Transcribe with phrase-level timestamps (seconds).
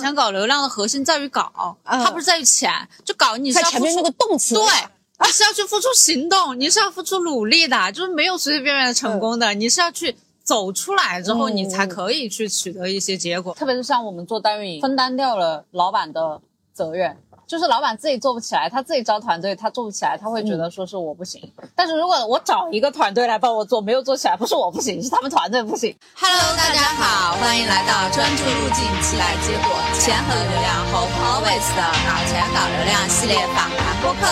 [0.00, 2.70] 想搞流量的核心在于搞，嗯它不是在于钱。
[3.04, 4.64] 就搞你是在前面那要付出个动词，对，
[5.26, 13.54] 你是要去付出行动，你是要付出努力的，就是没有随随便便的成功的，你是要去走出来之后，嗯你才可以去取得一些结果。
[13.54, 16.40] 特别是像我们做代运营，分担掉了老板的
[16.72, 17.16] 责任。
[17.48, 21.50] 就是老板自己做不起来，他自己招团队，他做不起来，他会觉得说是我不行。
[21.74, 25.96] 但是如果我找一个团队来帮我做，没有做起来，不是我不行，是他们团队不行。
[26.14, 34.28] Hello，大家好，欢迎来到专注路径，期待结果，钱和流量 Hope Always 的搞钱搞流量系列访谈播客。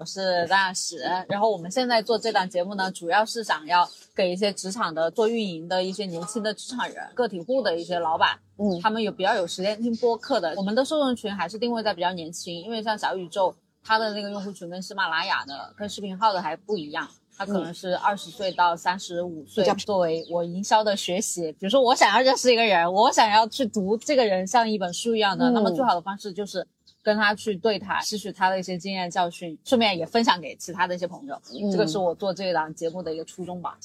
[0.00, 0.98] 我是张亚石，
[1.28, 10.54] 然后我们现在做这档节目呢，主要是想要给一些职场的做运营的一些年轻的职场人、个体户的一些老板，嗯他们有比较有时间听播客的。
[10.56, 13.52] 我们的受众群还是定位在比较年轻，因为像小宇宙，
[13.82, 17.08] 它的那个用户群跟喜马拉雅的、跟视频号的还不一样。
[17.34, 26.64] 它可能是二十岁到三十五岁，作为我营销的学习，比如说我想要认识一个人，我想要去读这个人像一本书一样的，嗯那么最好的方式就是
[27.02, 31.40] 跟他去对谈，吸取他的一些经验教训，顺便也分享给其他的一些朋友。
[31.70, 33.76] 这个是我做这档节目的一个初衷吧。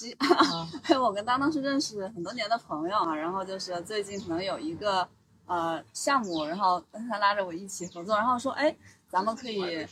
[1.01, 5.07] 我跟当当是认识很多年的朋友啊，然后就是最近可能有一个
[5.47, 6.79] 呃项目，然后
[7.09, 8.75] 他拉着我一起合作，然后说，哎，
[9.09, 9.85] 咱们可以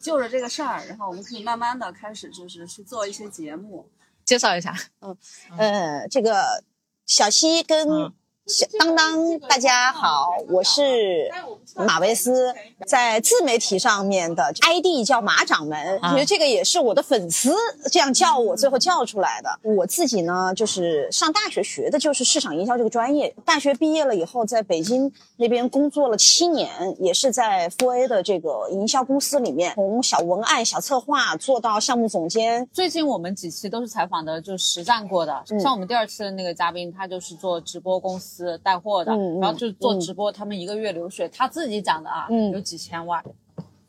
[0.00, 3.88] 就着这个事儿，然后我们可以慢慢的开始就是去做一些节目。
[4.24, 5.16] 介绍一下，嗯
[5.56, 6.62] 呃，这个
[7.06, 8.12] 小西跟嗯
[8.48, 11.30] 小当当，大家好，我是
[11.74, 12.54] 马维斯，
[12.86, 17.54] 在自媒体上面的 ID 叫马掌门，我觉得这个也是我的粉丝
[17.92, 19.50] 这样叫我，最后叫出来的。
[19.62, 35.44] 我自己呢，就是上大学学的就是市场营销这个专业，大学毕业了以后，在北京那边工作了七年，也是在 4A 的这个营销公司里面，从小文案、小策划做到项目总监，最近我们几期都是采访的，就是实战过的。
[35.50, 43.24] 嗯像我们第二次的那个嘉宾，他就是做直播公司带货的，然后就是做直播，他们一个月流水，他自己讲的啊，嗯有几千万。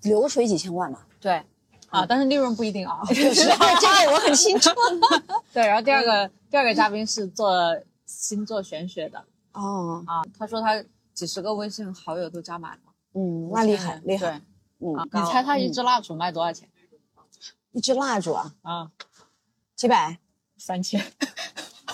[0.03, 0.99] 流水几千万嘛。
[1.19, 1.43] 对，
[1.89, 3.01] 啊，但是利润不一定啊。
[3.09, 4.69] 就是这个我很清楚。
[5.53, 7.51] 对，然后第二个、第二个嘉宾是做
[8.05, 9.23] 星座玄学的
[9.53, 10.83] 哦，啊，他说他
[11.13, 14.41] 几十个微信好友都加满了，嗯，那厉害厉害。
[14.79, 16.69] 嗯啊，你猜他一支蜡烛卖多少钱？
[17.73, 18.91] 一支蜡烛啊，啊，
[19.75, 20.17] 几百。
[20.61, 21.01] 三千。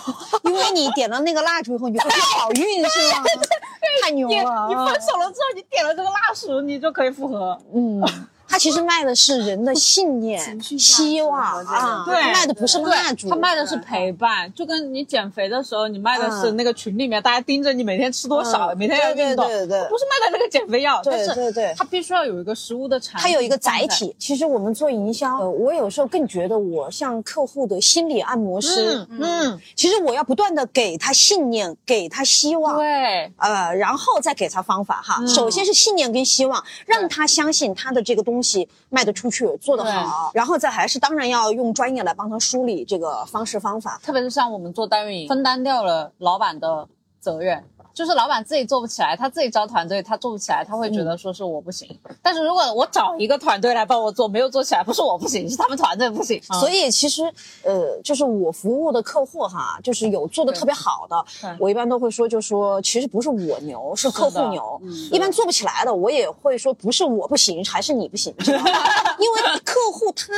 [0.43, 3.23] 因为你点了那个蜡烛以后，你就会好运是吗？
[4.03, 4.67] 太牛了！
[4.69, 7.57] 你分手了之后，你点了这个蜡烛，你就可以复合。
[7.73, 8.01] 嗯，
[8.55, 10.39] 它其实卖的是人的信念、
[10.79, 23.85] 希望啊，对它卖的不是蜡烛，他卖的是陪伴，就跟你减肥的时候，你卖的是嗯那个群里面大家盯着你每天吃多少，嗯每天要运动，对对对不是卖的那个减肥药，对但是对对它必须要有一个食物的产品，它有一个载。
[23.87, 24.15] 体。
[24.17, 29.05] 其实我们做营销，呃我有时候更觉得我像客户的心理按摩师。
[29.11, 32.77] 嗯嗯，其实我要不断的给他信念，给他希望。
[32.77, 35.17] 对，呃，然后再给他方法哈。
[35.19, 38.44] 嗯首先是信念跟希望，让他相信他的这个东西
[38.89, 43.99] 卖得出去，做得好，然后再还是当然要用专业来帮他梳理这个方式方法。
[44.03, 46.87] 特别是像我们做代运营，分担掉了老板的
[47.19, 47.63] 责任。
[47.95, 51.87] 就是老板自己做不起来，他自己招团队，他做不起来，他会觉得说是我不行。
[52.21, 56.39] 但是如果我找一个团队来帮我做，没有做起来，不是我不行，是他们团队不行。
[56.59, 57.23] 所以以其实，
[57.63, 64.81] 呃，就是我服务的客户哈，就是有做的特别好的对，我一般都会说，就说其实不是我牛，是客户牛。
[65.09, 68.35] 一般做不起来的，我也会说不是我不行，还是你不行？
[68.43, 70.33] 因为客户他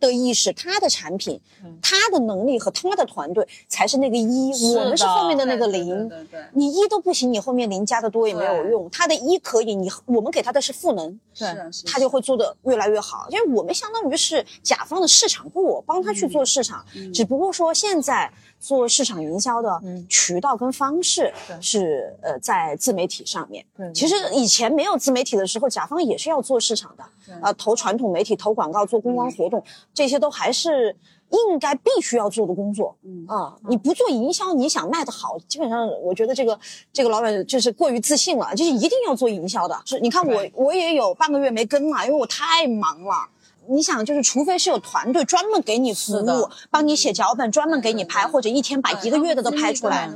[0.00, 1.38] 的意识、他的产品、
[1.80, 6.08] 他的能力和他的团队才是那个一，我们是后面的那个零。
[6.08, 8.88] 对对对你一都不行，你后面零加的多也没有用。
[8.90, 13.26] 他的一可以，你我们给他的是赋能，是是，他就会做得越来越好。
[13.30, 16.84] 因为我们相当于是甲方的市场部，帮他去做市场。
[17.14, 23.64] 只不过说现在做市场营销的渠道跟方式是呃在自媒体上面。
[23.76, 27.04] 对其实以前没有自媒体的时候，甲方也是要做市场的，
[27.42, 29.62] 呃，投传统媒体、投广告、做公关活动，
[29.94, 30.96] 这些都还是。
[31.30, 36.58] 应该必须要做的工作，嗯啊，你不做营销，你想卖得好，基本上我觉得这个
[36.92, 39.80] 这个老板就是过于自信了，就是一定要做营销的。
[39.84, 43.28] 是，你看我我也有半个月没跟了，因为我太忙了。
[43.68, 50.10] 你想，就是除非是有团队专门给你服务，帮你写脚本，专门给你拍，或者一天把一个月的都拍出来，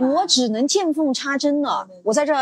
[0.00, 1.86] 我只能见缝插针了。
[2.02, 2.34] 我在这，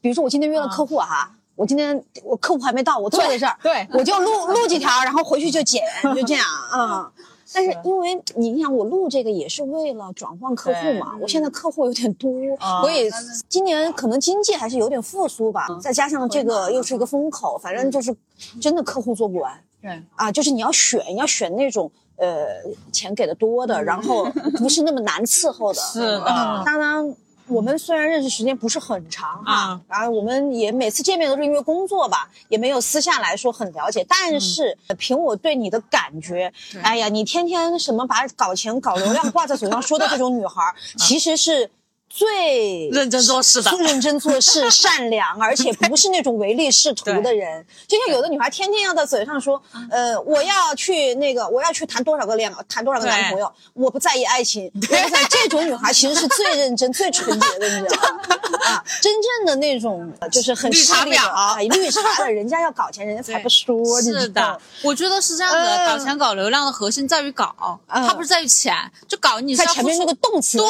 [0.00, 5.82] 比如说我今天约了客户哈，我今天我客户还没到，我坐在这儿，对我就录录几条，然后回去就剪，
[6.14, 7.10] 就这样啊。
[7.54, 13.10] 但是是因为你想，我录这个也是为了转换客户嘛，我现在客户有点多，啊我也
[13.48, 18.14] 今年可能经济还是有点复苏吧，再加上这个又是一个风口，反正就是
[18.60, 19.52] 真的客户做不完。
[19.80, 22.46] 对啊，就是你要选，你要选那种呃
[22.92, 24.24] 钱给的多的，然后
[24.58, 25.80] 不是那么难伺候的。
[25.92, 26.20] 是
[26.64, 27.16] 当然。
[27.48, 29.80] 我们虽然认识时间不是很长哈，啊。
[29.88, 34.04] 然后我们也每次见面都是因为工作吧，也没有私下来说很了解。
[34.08, 36.52] 但是凭我对你的感觉，
[36.82, 41.70] 哎呀，你天天什么把搞钱、搞流量挂在嘴上说的这种女孩儿，其实是
[42.08, 47.64] 最认真做事的是认真做事、善良， 而且不是那种唯利是图的人。
[47.86, 49.60] 就像有的女孩天天要在嘴上说，
[49.90, 55.26] 呃，我要去那个，我要去谈多少个恋爱，谈多少个男朋友，我不在意爱情，我不在意。
[55.28, 58.20] 这种女孩其实是最认真、最纯洁的，你知道吗？
[58.64, 65.76] 啊，真正的那种呃就是很绿茶势利的婊哎绿茶的，人家要搞钱，人家才不说， 你知是道的，我觉得是这样子的。
[65.76, 68.74] 嗯搞钱搞流量的核心在于搞，嗯它不是在于钱。
[69.06, 70.66] 就搞你在前面那个动词对，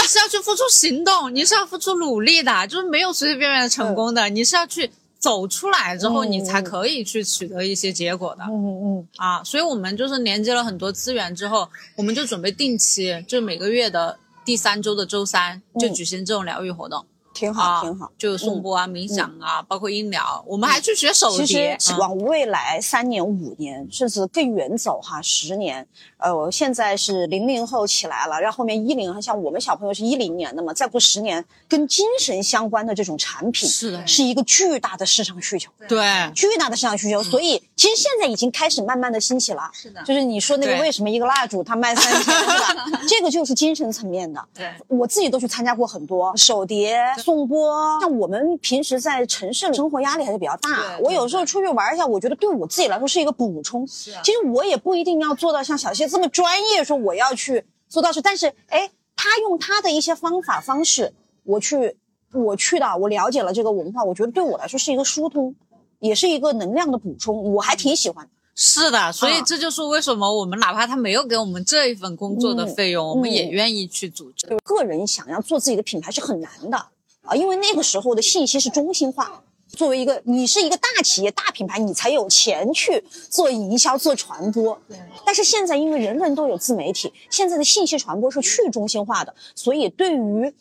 [0.00, 8.44] 你是要去付出行动，你是要付出努力的， 就是没有随随便便的成功的，你是要去走出来之后，嗯你才可以去取得一些结果的。
[8.44, 17.04] 嗯嗯啊，所以我们就是连接了很多资源之后，我们就准备定期，就每个月的第三周的周三就嗯举行这种疗愈活动。
[17.34, 18.10] 挺好，啊，挺好。
[18.18, 21.74] 就颂钵啊、冥想啊，包括音疗，我们还去学手其碟。
[21.74, 25.86] 嗯实往未来三年、五年，甚至更远走哈，十年。
[26.18, 35.98] 呃，我现在是零零后起来了，然后后面一零，像我们小朋友是一零年的嘛，再过十年，跟精神相关的这种产品是的是一个巨大的市场需求，对，
[36.34, 37.22] 巨大的市场需求。
[37.22, 39.70] 所以其实现在已经开始慢慢的兴起了。
[39.72, 42.34] 是的就是你说那个为什么一个蜡烛它卖三千？
[43.08, 44.44] 这个就是精神层面的。
[44.52, 47.98] 对，我自己都去参加过很多手碟、颂钵。
[48.00, 53.86] 像我们平时在城市里生活压力还是比较大，对我有时候出去玩一下，我觉得对我自己来说是一个补充。
[53.86, 61.12] 是啊其实我也不一定要做到像小谢这么专业，说我要去做到是，但是哎，他用他的一些方法方式，
[61.44, 61.96] 我去
[62.32, 65.54] 我去的，我了解了这个文化，我觉得对我来说是一个疏通，
[65.98, 68.30] 也是一个能量的补充，我还挺喜欢的。
[68.54, 74.48] 是的，所以啊这就是为什么我们哪怕他没有给我们这一份工作的嗯费用，我们也嗯愿意去组织。
[74.48, 76.76] 就个人想要做自己的品牌是很难的
[77.22, 79.42] 啊，因为那个时候的信息是中心化。
[79.78, 84.76] 作为一个你是一个大企业、大品牌，你才有钱去做营销、做传播。
[84.88, 90.52] 对但是现在因为人人都有自媒体，现在的信息传播是去中心化的，所以对于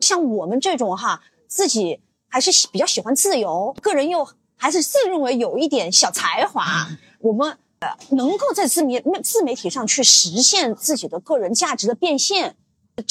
[0.00, 6.88] 像我们这种哈，自己还是喜比较喜欢自由，个人又还是自认为有一点小才华，
[7.20, 12.56] 我们呃能够在自媒自媒体上去实现自己的个人价值的变现。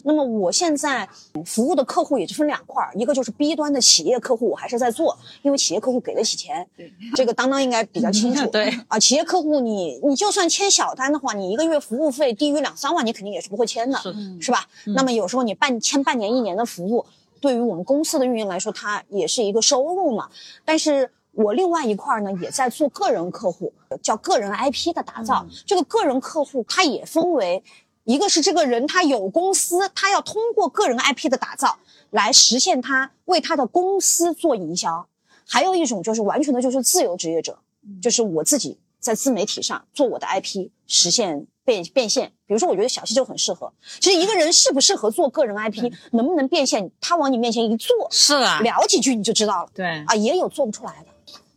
[0.03, 1.07] 那么我现在
[1.45, 8.45] 服务的客户也就分两块儿，一个就是 B 端的企业客户，我还是在做，因为企业客户给得起钱，对这个当当应该比较清楚。
[8.49, 13.99] 对啊，企业客户你你就算签小单的话，你一个月服务费低于两三万，你肯定也是不会签的，
[14.41, 14.65] 是吧？
[14.85, 17.05] 那么有时候你半签半年、一年的服务，
[17.39, 20.27] 对于我们公司的运营来说，它也是一个收入嘛。
[20.63, 23.71] 但是我另外一块儿呢，也在做个人客户，
[24.01, 25.45] 叫个人 IP 的打造。
[25.63, 27.63] 这个个人客户，它也分为。
[28.05, 31.77] 一个是这个人他有公司，他要通过个人 IP 的打造
[32.11, 35.07] 来实现他为他的公司做营销；
[35.47, 37.59] 还有一种就是完全的就是自由职业者，
[38.01, 42.31] 就是我自己在自媒体上做我的 IP，实现变变现。
[42.47, 43.73] 比如说，我觉得小溪就很适合。
[43.99, 49.69] 其实一个人适不适合做个人 IP，能不能变现，他往你面前一坐，是啊，聊几句你就知道了。
[49.73, 51.07] 对，啊，也有做不出来的。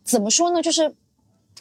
[0.03, 0.62] 怎么说呢？
[0.62, 0.95] 就是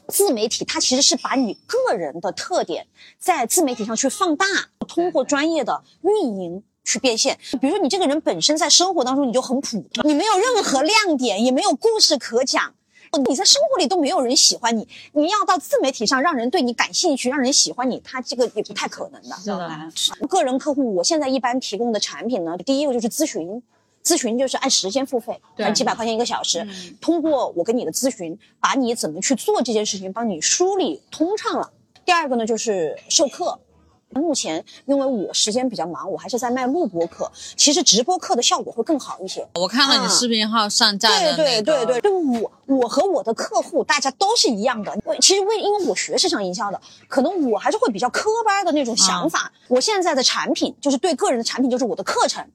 [0.07, 2.88] 自媒体，它其实是把你个人的特点
[3.19, 4.45] 在自媒体上去放大，
[4.88, 7.38] 通过专业的运营去变现。
[7.62, 12.74] 比如说，你这个人本身在生活当中你就很普通，你没有任何亮点，也没有故事可讲。
[13.25, 19.36] 你在生活里都没有人喜欢你，你要到自媒体上让人对你感兴趣，让人喜欢你，他这个也不太可能的。
[19.38, 23.63] 是的，个人客户，我现在一般提供的产品呢，第一个就是咨询，
[24.08, 26.60] 咨询就是按时间付费，对按几百块钱一个小时。
[26.62, 31.72] 嗯通过我跟你的咨询，把你怎么去做这件事情，帮你梳理通畅了。
[32.06, 33.60] 第二个呢，就是授课。
[34.12, 37.30] 目前因为我时间比较忙，我还是在卖录播课。
[37.58, 39.46] 其实直播课的效果会更好一些。
[39.56, 44.98] 我看了你啊视频号上架对的那个，对对对，对我我和我的客户大家都是一样的。
[45.04, 49.52] 为其实为因为我学市场营销的，可能我还是会比较科班的那种想法。
[49.68, 52.48] 我现在的产品就是对个人的产品就是我的课程，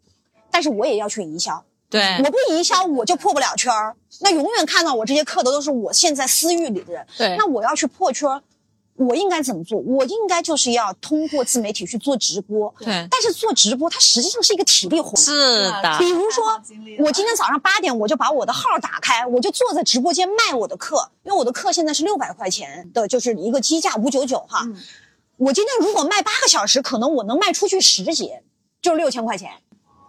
[0.52, 1.64] 但是我也要去营销。
[1.90, 7.06] 对我不营销我就破不了圈儿，那永远看到我这些课的都是我现在私域里的人。
[7.18, 8.42] 对那我要去破圈儿，
[8.94, 9.78] 我应该怎么做？
[9.78, 12.74] 我应该就是要通过自媒体去做直播。
[12.78, 15.14] 对但是做直播它实际上是一个体力活。
[15.16, 16.44] 是的比，如说
[17.00, 24.62] 我今天早上八点我就把我的号打开，我就坐在直播间卖我的课，因为我的课现在是六百块钱的，就是一个基价五九九哈。
[24.64, 24.76] 嗯
[25.38, 28.42] 我今天如果卖八个小时，可能我能卖出去十节，
[28.80, 29.50] 就是六千块钱。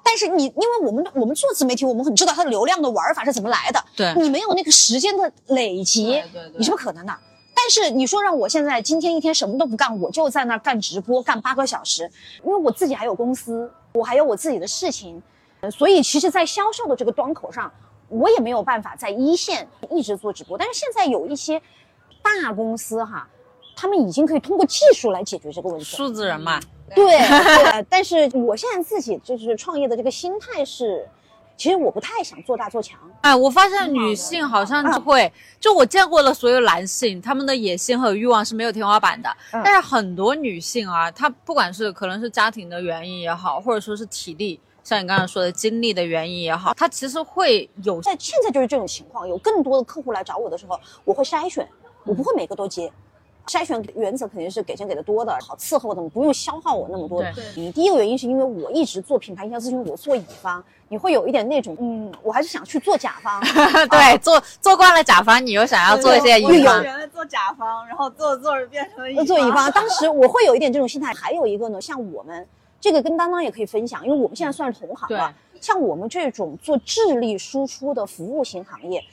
[0.04, 3.84] 但是你，因为我们我们做自媒体，我们很知道它的流量的玩法是怎么来的。
[3.96, 7.18] 对你没有那个时间的累积，对对对你是不可能的。
[7.56, 12.12] 但但是你说让我现在今天一天什么都不干，我就在那儿干直播干八个小时，
[12.44, 15.24] 因为我自己还有公司，我还有我自己的事情，
[15.62, 17.72] 呃所以其实，在销售的这个端口上，
[18.10, 20.58] 我也没有办法在一线一直做直播。
[20.58, 21.62] 但是现在有一些
[22.22, 23.26] 大公司哈，
[23.78, 25.86] 他们已经可以通过技术来解决这个问题。
[25.86, 26.60] 数字人嘛，
[26.94, 31.08] 对对， 但是我现在自己就是创业的这个心态是，
[31.58, 33.00] 其实我不太想做大做强。
[33.22, 39.30] 哎，我发现女性好像就会，就我见过的所有男性，他们的野心和欲望是没有天花板的。
[39.52, 51.68] 嗯但是很多女性啊，她不管是可能是家庭的原因也好，或者说是体力，像你刚才说的精力的原因也好，她其实会有在现在就是这种情况，有更多的客户来找我的时候，我会筛选，
[52.04, 52.92] 我不会每个都接。
[53.48, 57.22] 筛选原则肯定是给钱给的多的，好伺候的，不用消耗我那么多。
[57.22, 63.42] 对你第一个原因是因为我一直做品牌营销咨询，我做乙方，你会有一点那种，嗯，我还是想去做甲方。
[63.90, 71.14] 对做做惯了甲方，你又想要做一些我乙方，原来做甲方，然后做着做着变成了做乙方， 当时我会有一点这种心态。
[71.14, 72.48] 还有一个呢，像我们
[72.80, 75.34] 这个跟当当也可以分享，因为我们现在算是同行了。
[75.62, 79.06] 像我们这种做智力输出的服务型行业，呃，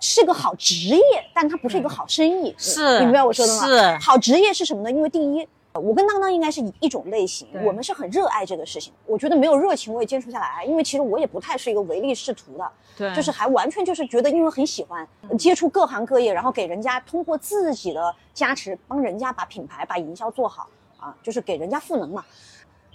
[0.00, 2.54] 是个好职业，但它不是一个好生意。
[2.58, 3.66] 是你明白我说的吗？
[3.66, 4.90] 是好职业是什么呢？
[4.90, 5.48] 因为第一。
[5.78, 8.94] 我跟当当应该是一种类型，我们是很热爱这个事情。
[9.04, 12.66] 我觉得没有热情我也坚持不下来，因为其实我也不太是一个唯利是图的。
[12.96, 15.06] 对，就是还完全就是觉得因为很喜欢
[15.38, 22.24] 接触各行各业，然后给人家通过自己的加持，帮人家把品牌、把营销做好啊，就是给人家赋能嘛。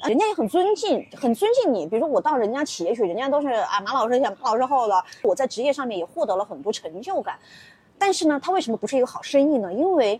[0.01, 1.85] 啊人家也很尊敬，很尊敬你。
[1.85, 5.03] 比如说我到人家企业去，人家都是啊马老师前马老师后了。
[5.23, 7.37] 我在职业上面也获得了很多成就感，
[7.97, 9.71] 但是呢，它为什么不是一个好生意呢？
[9.71, 10.19] 因为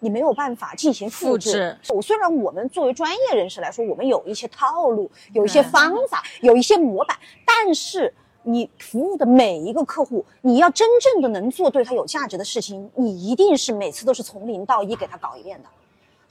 [0.00, 8.12] 你没有办法进行复复制我虽然我们作为专业人士来说，我们有一些套路，有一些方法，有一些模板，但是
[8.42, 15.68] 你服务的每一个客户，你要真正的能做对他有价值的事情，你一定是每次都是从零到一给他搞一遍的。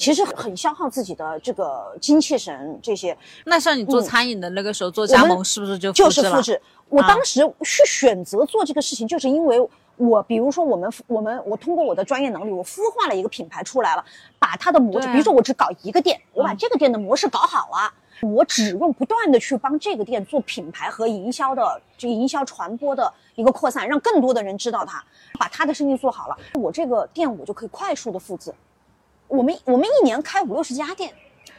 [0.01, 3.15] 其实很消耗自己的这个精气神，这些
[3.45, 6.59] 那像你做嗯餐饮的那个时候做加盟，是不是就就是复制。
[6.89, 14.03] 我啊当时去选择做这个事情，就是因为我，比如说我们我们我通过我的专业能力，我孵化了一个品牌出来了，
[14.39, 17.93] 把它的模式，比如说我只搞一个店，我把嗯这个店的模式搞好了。
[18.23, 25.03] 我只用不断的去帮这个店做品牌和营销的这个营销传播的一个扩散，让更多的人知道它，
[25.39, 28.51] 把它的生意做好了，我这个店我就可以快速的复制。
[29.31, 31.09] 我们我们一年开五六十家店，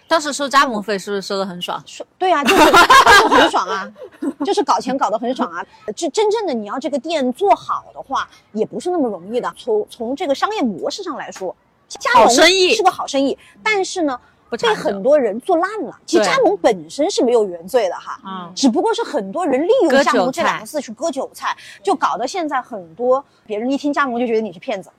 [0.06, 1.82] 当时收加盟费是不是收的很爽？
[1.86, 3.90] 说对啊，就是就是很爽啊，
[4.44, 5.64] 就是搞钱搞得很爽啊。
[5.96, 9.50] 就真正的你要这个店做好的话，也不是那么容易的。
[9.56, 11.56] 从从这个商业模式上来说，
[11.88, 15.98] 加盟生意是个好生意，但是呢，被很多人做烂了。
[16.04, 24.90] 其实加盟本身是没有原罪的哈，嗯只不过是很多人利用加盟这两个字去割韭菜，就搞得现在很多别人一听加盟就觉得你是骗子。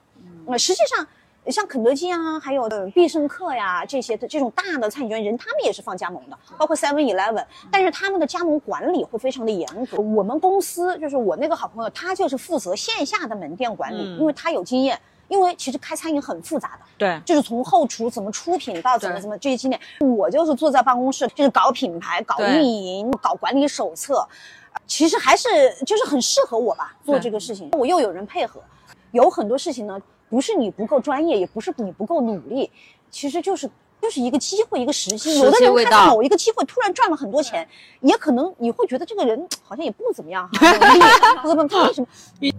[0.47, 1.07] 呃，实际上。
[1.51, 9.97] 像肯德基啊，还有呃必胜客呀这些的这种大的餐饮专人，他们也是放加盟的，包括 Seven Eleven，但是他们的加盟管理会非常的严格。
[9.97, 14.99] 我们公司就是我那个好朋友，他就是负责线下的门店管理，嗯因为他有经验。
[15.29, 19.79] 因为其实开餐饮很复杂的，对，就是从后厨怎么出品到怎么怎么这些经验，
[20.15, 24.27] 我就是坐在办公室，就是搞品牌、搞运营、搞管理手册，
[24.85, 25.47] 其实还是
[25.85, 27.69] 就是很适合我吧做这个事情。
[27.71, 28.61] 我又有人配合，
[29.11, 29.99] 有很多事情呢，
[30.33, 32.71] 不是你不够专业，也不是你不够努力，
[33.11, 33.69] 其实就是。
[34.01, 35.39] 就是一个机会，一个时机。
[35.39, 37.65] 有的人他在到某一个机会突然赚了很多钱，
[38.01, 40.73] 也可能你会觉得这个人好像也不怎么样哈，
[41.41, 42.07] 不不不，为什么？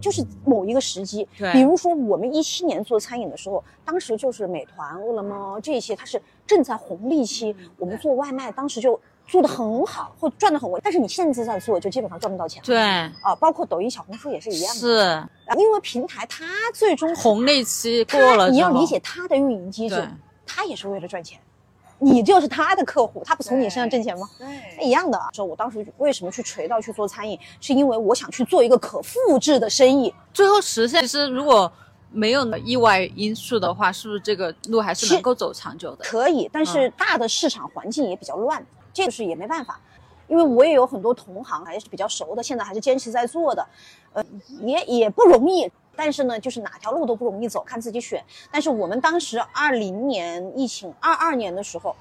[0.01, 1.29] 就是某一个时机。
[1.37, 10.81] 对比如说我们一七年做餐饮的时候，当时就是美团、饿了么这些，它是正在红利期，我们做外卖当时就做的很好，或赚的很稳。
[10.85, 12.63] 但是你现在在做，就基本上赚不到钱。
[12.65, 14.81] 对，啊，包括抖音、小红书也是一样的。
[14.81, 20.09] 是啊因为平台它最终红利期过了，你要理解它的运营机制对，
[20.47, 21.39] 它也是为了赚钱。
[22.01, 24.29] 你就是他的客户，他不从你身上挣钱吗？
[24.37, 25.19] 对，一样的。
[25.33, 30.13] 说我当时为什么去锤到去做餐饮，是因为我想去做一个可复制的生意。
[30.33, 31.01] 最后实现。
[31.01, 31.73] 其实如果
[32.11, 36.05] 没有意外因素的话，是不是这个路还是能够走长久的？
[36.05, 38.65] 可以，但是大的市场环境也比较乱，
[38.95, 39.79] 这个是也没办法。
[40.27, 43.67] 因为我也有很多同行还是比较熟的，现在还是坚持在做的，
[44.15, 44.25] 呃，
[44.63, 45.71] 也也不容易。
[45.95, 48.25] 但是呢，就是哪条路都不容易走，看自己选。
[48.51, 51.95] 但是我们当时二零年疫情，二二年的时候，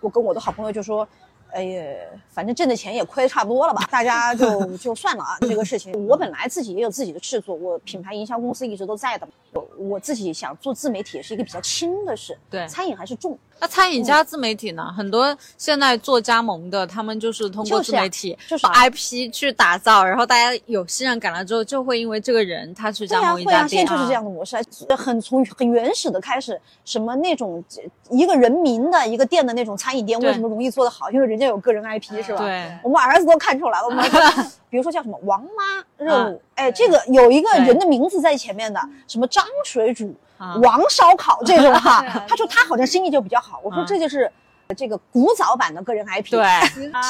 [0.00, 1.06] 我跟我的好朋友就说。
[1.50, 1.82] 哎呀，
[2.28, 6.06] 反正挣的钱也亏的差不多了吧，大家就 就算了啊，这个事情。
[6.06, 9.26] 我本来自己也有自己的制作，我品牌营销公司一直都在的。
[9.54, 13.38] 我我自己想做自媒体也是一个比较轻的事，对餐饮还是重。
[13.60, 14.92] 那餐饮加自媒体呢？
[14.96, 24.62] 很多现在做加盟的，他们就是通过自媒体就是把 IP 去打造，然后大家有信任感了之后，就会因为这个人他去加盟一家店现在就是这样的模式啊，
[24.96, 27.62] 很从很原始的开始，什么那种
[28.10, 31.10] 一个人民的一个店的那种餐饮店，为什么容易做得好？
[31.10, 32.38] 因为人家有个人 IP 是吧？
[32.38, 40.27] 对我们儿子都看出来了，我们儿子 比如说叫什么王妈热卤，哎，这个有一个人的名字在前面的，什么张水煮、啊
[40.62, 44.30] 王烧烤这种 哈啊，他说他好像生意就比较好，我说嗯这就是
[44.76, 46.30] 这个古早版的个人 IP。
[46.30, 46.44] 对，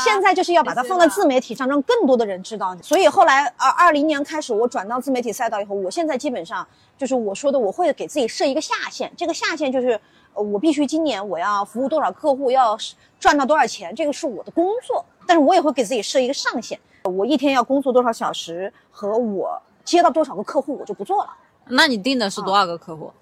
[0.05, 2.77] 现在就是要把它放在自媒体上，让更多的人知道。
[2.83, 6.67] 所以后来，呃，二零年开始我转到自媒体赛道以后，我现在基本上
[6.97, 9.13] 就是我说的，我会给自己设一个下限。
[9.17, 10.01] 这个下限就是，
[10.35, 12.79] 呃，我必须今年我要服务多少客户，要
[13.19, 15.05] 赚到多少钱，这个是我的工作。
[15.27, 21.31] 但是我也会给自己设一个上限，我一天要工作多少小时和我接到多少个客户，我就不做了。
[21.71, 23.13] 那你定的是多少个客户？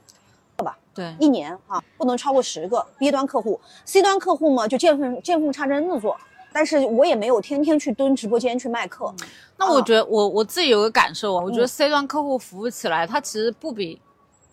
[0.65, 6.17] 吧，对，一年啊，不能超过十个 B 端客户，C 端客户嘛就见缝见缝插针的做。
[6.53, 9.15] 但是我也没有天天去蹲直播间去卖课，
[9.59, 14.01] 那我觉得我我自己有个感受啊，我觉得嗯 C 端客户服务起来，它其实不比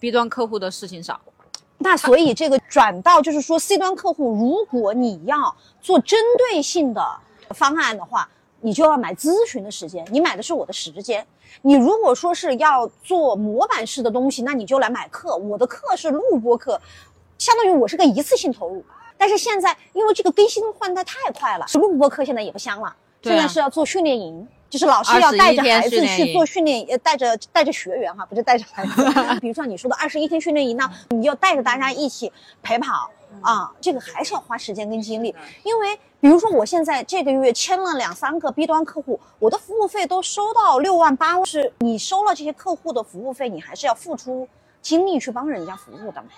[0.02, 1.18] B 端客户的事情少。
[1.78, 7.02] 那所以这个转到就是说 C 端客户，如果你要做针对性的
[7.52, 8.28] 方案的话，
[8.60, 11.26] 你就要买咨询的时间，你买的是我的时间。
[11.62, 15.36] 你如果说是要做模板式的东西，那你就来买课。
[15.36, 16.82] 我的课是录播课，
[17.38, 18.84] 相当于我是个一次性投入。
[19.18, 24.48] 但是现在因为这个更新换代太快了，录播课现在也不香了，啊现在是要做训练营。
[24.70, 29.06] 就是老师要带着孩子去做训练，呃，带着带着学员哈，不是带着孩子。
[29.40, 32.34] 比如像你说的二十一天训练营呢，你要带着大家一起
[32.64, 33.12] 陪跑
[33.44, 35.36] 啊，这个还是要花时间跟精力。
[35.64, 44.48] 因为比如说我现在这个月签了两三个 B 端客户，我的服务费都收到六万八万，是你收了这些客户的服务费，你还是要付出
[44.82, 46.30] 精力去帮人家服务的嘛，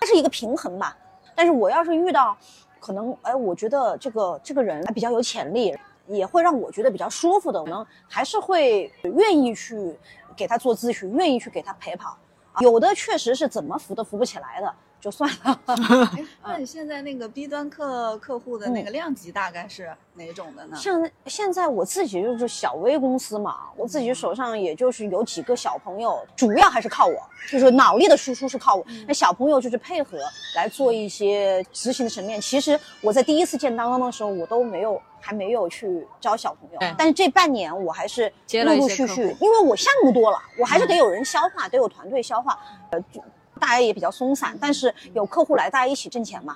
[0.00, 0.96] 它是一个平衡吧。
[1.34, 2.36] 但是我要是遇到，
[2.80, 9.98] 可能哎，我觉得这个这个人比较有潜力，也会让我觉得比较舒服的，可能还是会愿意去
[10.36, 12.16] 给他做咨询，愿意去给他陪跑。
[12.60, 14.72] 有的确实是怎么扶都扶不起来的，
[15.04, 15.60] 就算了。
[16.40, 20.76] 哎那你现在那个 B 端客客户的那个量级大概是哪种的呢？
[20.76, 28.86] 像现在我自己就是小微公司嘛，我自己手上也就是有几个小朋友，主要还是靠我，就是脑力的输出是靠我。
[29.06, 30.18] 那小朋友就是配合
[30.56, 32.40] 来做一些执行的层面。
[32.40, 38.32] 其实我在第一次见当当的时候，我都没有还没有去招小朋友，但是这半年我还是
[38.64, 42.58] 陆陆续续因为我项目多了，我还是得有人消化，得有团队消化，
[42.90, 43.22] 呃，就
[43.64, 46.54] 大家也比较松散，但是有客户来，大家一起挣钱嘛。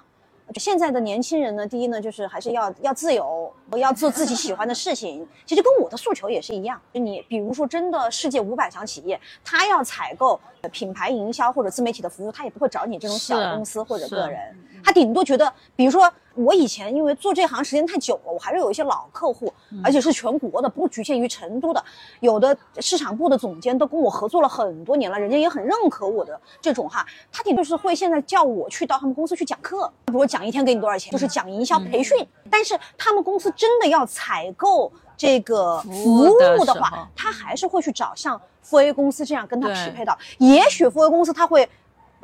[0.56, 5.26] 现在的年轻人呢，第一呢，就是还是要要自由，要做自己喜欢的事情。
[5.46, 6.78] 其实跟我的诉求也是一样。
[6.92, 21.84] 就你比如说，真的世界五百强企业，他要采购呃品牌营销或者自媒体的服务，他也不会找你这种小公司或者个人，他顶多觉得，比如说我以前因为做这行时间太久了，我还是有一些老客户，而且是全国的，不局限于成都的，
[22.20, 41.68] 有的市场部的总监都跟我合作了很多年了，人家也很认可我的这种哈，他顶多是会现在叫我去到他们公司去讲课，比如我讲一天给你多少钱，就是讲营销培训，但是他们公司真的要采购这个服服务务的话，他还是会去找像富 A 公司这样跟他匹配到，也许富 A 公司他会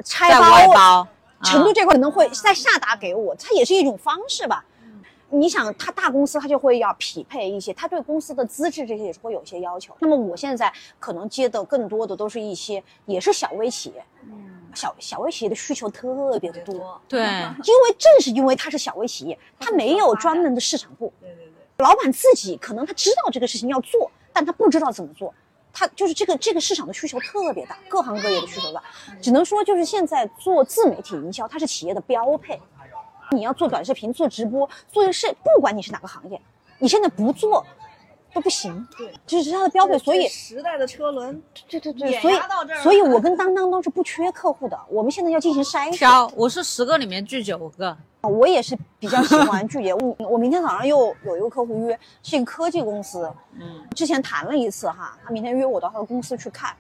[0.05, 1.05] 拆包
[1.45, 4.65] 成都这块可能会再下达给我，它也是一种方式吧。
[5.31, 9.97] 你想，他大公司他就会要匹配一些，他对公司的资质这些也是会有一些要求。
[9.99, 14.05] 那么我现在可能接的更多的都是一些也是小微企业，
[14.75, 25.35] 小小微企业的需求特别的多，多，对，因为正是因为它是小微企业，它没有专门的市场部，对对对，老板自己可能他知道这个事情要做，但他不知道怎么做。
[25.75, 28.83] 他就是这个这个市场的需求特别大，各行各业的需求大，
[29.21, 32.59] 只能说就是现在做自媒体营销，它是企业的标配。
[33.33, 36.41] 你要做短视频、做直播、做事，不管你是哪个行业，
[36.79, 37.67] 你现在不做
[38.35, 38.87] 都不行。
[38.99, 39.97] 对，这是它的标配。
[39.99, 44.79] 所以，时代的车轮，对对对，碾所以压到这儿了所以我跟当当都是不缺客户的。
[44.89, 45.93] 我们现在要进行筛选。
[45.93, 49.95] 挑，我是十个里面拒九个，我也是比较喜欢拒绝。
[49.95, 56.75] 我我明天早上又有一个客户约，是一个科技公司，嗯，之前谈了一次哈，他明天约我到他的公司去看。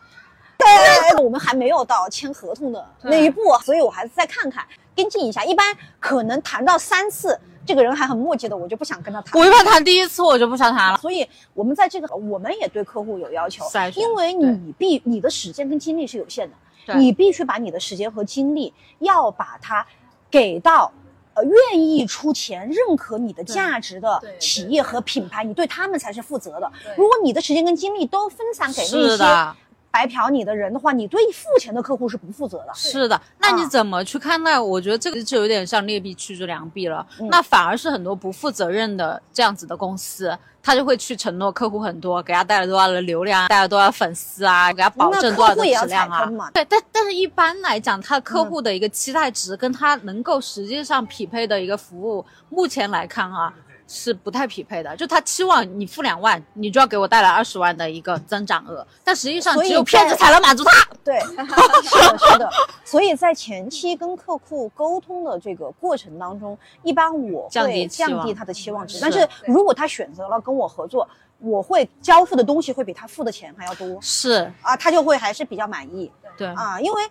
[0.56, 4.64] 对，我们还没有到签合同的那一步，所以我还是再看看，
[4.94, 5.44] 跟进一下。
[5.44, 9.40] 一般可能谈到三次，这个人还很磨叽的，我就不想跟他谈。
[9.40, 10.98] 我一般谈第一次我就不想谈了。
[10.98, 13.64] 所以我们在这个，我们也对客户有要求
[14.00, 19.86] 因为你必你的时间跟精力是有限的，你必须把你的时间和精力要把它
[20.30, 20.92] 给到。
[21.36, 26.72] 呃，愿意出钱、认可你的价值的企业和品牌，你对他们才是负责的。
[26.96, 29.56] 如果你的时间跟精力都分散给那些的，
[29.94, 32.72] 白嫖你的人的话，你对付钱的客户是不负责的。
[32.74, 34.58] 是的，那你啊怎么去看待？
[34.58, 37.06] 我觉得这个就有点像劣币驱逐良币了。
[37.20, 46.28] 嗯那反而是很多不负责任的这样子的公司，他就会去承诺客户很多，给他带来多少的流量，带来多少粉丝啊，给他保证多少的质量啊。
[46.52, 53.54] 对，但但是一般来讲，他客户的一个期待值跟他能够实际上匹配的一个服务，目前来看啊。
[53.86, 60.88] 是不太匹配的，就他期望你付两万，你就要给我带来二十万的一个增长额，但实际上只有骗子才能满足他。
[61.04, 62.50] 对， 是的，是的。
[62.84, 68.98] 所以在前期跟客户沟通的这个过程当中，一般我降会低降低他的期望值。
[69.00, 71.06] 但是如果他选择了跟我合作，
[71.40, 77.02] 我会交付的东西会比他付的钱还要多是，啊，他就会还是比较满意对，啊，因为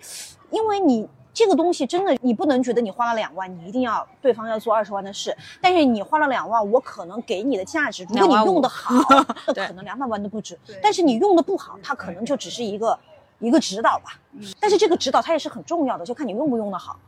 [0.49, 1.07] 因为你。
[1.33, 5.35] 这个东西真的，你不能觉得你花了两万，你一定要对方要做二十万的事。
[5.59, 8.93] 但是你花了两万，我可能给你的价值，如果你2万五用的好，
[9.55, 10.57] 那可能两百万都不止。
[10.81, 12.97] 但是你用的不好，它可能就只是一个
[13.39, 14.19] 一个指导吧。
[14.59, 16.99] 但是这个指导它也是很重要的，就看你用不用的好。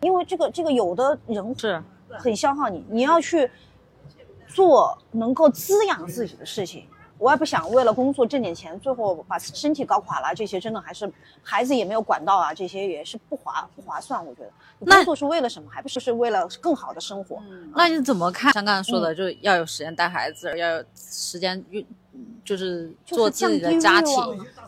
[0.00, 1.80] 因为这个这个有的人是，
[2.18, 3.48] 很消耗你，你要去
[4.48, 6.88] 做能够滋养自己的事情。
[7.18, 11.10] 我也不想为了工作挣点钱，最后把身体搞垮了，这些真的还是
[11.42, 14.24] 孩子也没有管到啊，这些也是不划不划算。
[14.24, 14.50] 我觉得
[14.86, 15.68] 工作是为了什么？
[15.70, 17.42] 还不是是为了更好的生活？
[17.50, 18.52] 嗯，那你怎么看？
[18.52, 21.84] 像刚才嗯说的，就要有时间带孩子，要有时间运，
[22.44, 24.14] 就是做自己的家庭。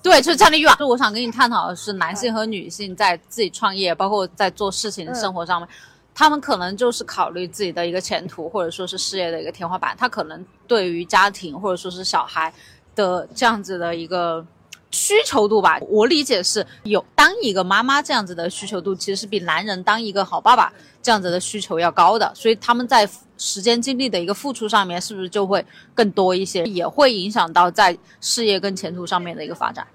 [0.03, 0.77] 对，就是降低欲望。
[0.79, 5.69] 就我想跟你探讨的是，男性和女性在自己创业，包括在做事情、嗯生活上面，
[6.15, 9.97] 他们可能就是考虑自己的一个前途，或者说是事业的一个天花板。
[9.99, 12.53] 他可能对于家庭或者说是小孩
[12.95, 14.47] 的这样子的一个。
[14.93, 29.87] 需求度吧，我理解是有当一个妈妈这样子的需求度，其实是比男人当一个好爸爸这样子的需求要高的，所以他们在时间精力的一个付出上面，是不是就会更多一些，也会影响到在事业跟前途上面的一个发展？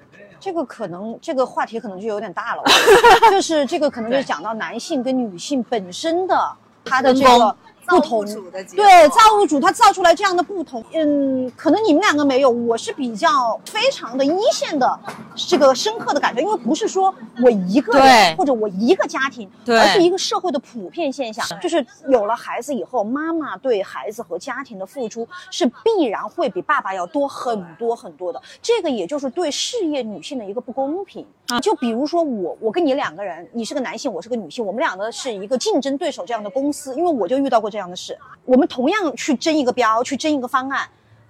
[0.45, 2.61] 这个可能这个话题可能就有点大了，
[3.31, 7.55] 就是这个可能就讲到男性跟女性本身的他的这个
[7.87, 14.99] 不同对造物主他造出来这样的不同，嗯，可能你们两个没有，我是比较非常的一线的
[15.35, 31.25] 这个深刻的感觉，因为不是说我一个人或者我一个家庭，而是一个社会的普遍现象，就是有了孩子以后，妈妈对孩子和家庭的付出是必然会比爸爸要多很多很多的，这个也就是对事业女性的一个不公平。
[31.61, 40.87] 就比如说我，我跟你两个人，你是个男性，我是个女性，我们两个是一个竞争对手这样的公司，因为我就遇到过这样的事，我们同样去争一个标，去争一个方案。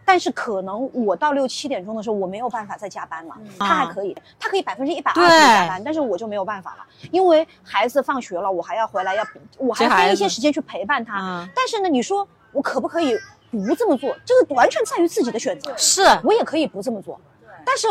[0.08, 9.26] 但是可能我到六七点钟的时候，我没有办法再加班了，他还可以，他可以百分之一百二十对加班，但是我就没有办法了，因为孩子放学了，我还要回来要，
[9.58, 11.20] 我还要分一些时间去陪伴他。
[11.20, 13.18] 嗯但是呢，你说我可不可以
[13.50, 14.16] 不这么做？
[14.24, 15.74] 这个完全在于自己的选择。
[15.76, 17.20] 是，我也可以不这么做，
[17.66, 17.88] 但是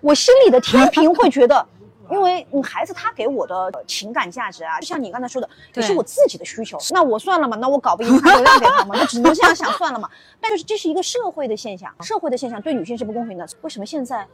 [0.00, 1.64] 我心里的天平会觉得，
[2.10, 6.78] 因为你孩子他给我的情感价值啊，就像你刚才说的，也是我自己的需求。
[6.90, 10.08] 那我算了嘛，那我搞不赢他就让给他嘛，那只能这样想算了嘛。
[10.40, 13.46] 但是这是一个社会的现象，社会的现象对女性是不公平的。
[13.62, 14.26] 为什么现在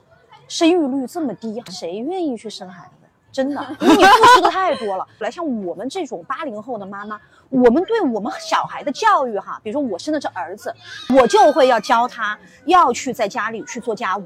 [0.48, 1.62] 生育率这么低？
[1.70, 3.06] 谁愿意去生孩子？
[3.32, 5.04] 真的，因为你付出的太多了。
[5.18, 10.72] 来，像我们这种八零后的妈妈，我们对我们小孩的教育哈，比如说我生的是儿子，
[11.18, 14.22] 我就会要教他要去在家里去做家务。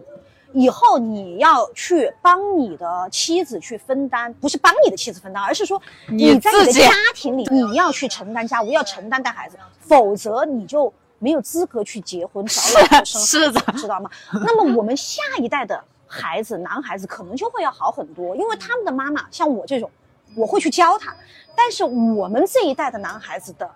[0.53, 14.11] 以后你要去帮你的妻子去分担，不是帮你的妻子分担，而是说你你在你的家庭里，你要去承担家务，要承担带孩子，否则你就没有资格去结婚找老婆生孩子，是的知道吗？
[14.33, 19.91] 那么我们下一代的孩子，男孩子可能就会要好很多，因为他们的妈妈像我这种，
[20.35, 21.15] 我会去教他，
[21.55, 23.71] 但是我们这一代的男孩子的。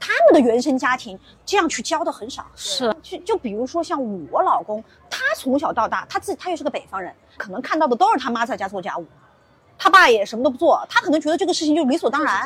[0.00, 9.06] 他们的原生家庭这样去教的很少，是就就比如说像我老公，他从小到大，他自己他又是个北方人，可能看到的都是他妈在家做家务，
[9.78, 12.42] 他爸也什么都不做，他可能觉得这个事情就理所当然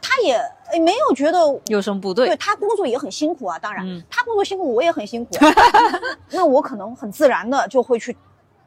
[0.00, 0.34] 他也
[0.70, 2.36] 诶没有觉得有什么不对对？
[2.36, 5.34] 他工作也很辛苦啊，当然、嗯他工作辛苦，我也很辛苦。
[6.30, 8.16] 那我可能很自然的就会去，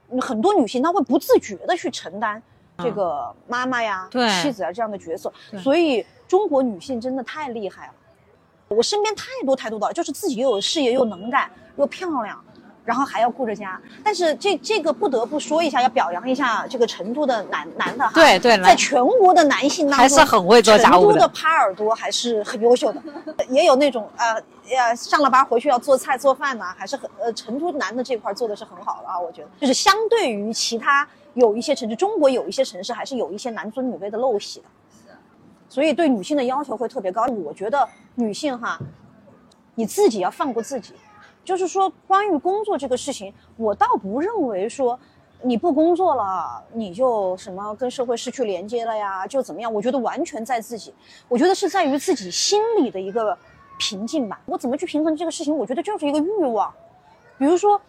[0.09, 2.41] 嗯很多女性她会不自觉的去承担
[2.77, 5.31] 这个妈妈呀、对妻子啊这样的角色。
[5.61, 7.93] 所以中国女性真的太厉害了。
[8.69, 12.39] 我身边太多太多的，就是自己又有事业又能干又漂亮，
[12.85, 13.81] 然后还要顾着家。
[14.03, 18.11] 但是这这个不得不说一下，要表扬一下这个成都的男男的哈。
[18.13, 23.01] 对对在全国的男性当中，还是很会做家务的成都的耙耳朵还是很优秀的，
[23.49, 24.33] 也有那种呃
[24.77, 35.13] 呃上了班回去要做菜做饭呐、还是很呃成都男的这块做的是很好的啊，我觉得就是相对于其他有一些城市，中国有一些城市还是有一些男尊女卑的陋习的，
[35.67, 37.25] 所以对女性的要求会特别高。
[37.27, 37.87] 我觉得
[38.19, 38.77] 女性哈，
[39.75, 40.93] 你自己要放过自己，
[41.43, 44.99] 就是说关于工作这个事情，我倒不认为说。
[45.41, 49.73] 你不工作了，你就什么跟社会失去连接了呀，就怎么样？
[49.73, 50.93] 我觉得完全在自己，
[51.29, 53.37] 我觉得是在于自己心里的一个
[53.77, 54.37] 平静吧。
[54.45, 55.57] 我怎么去平衡这个事情？
[55.57, 56.69] 我觉得就是一个欲望。
[57.37, 57.79] 比如说，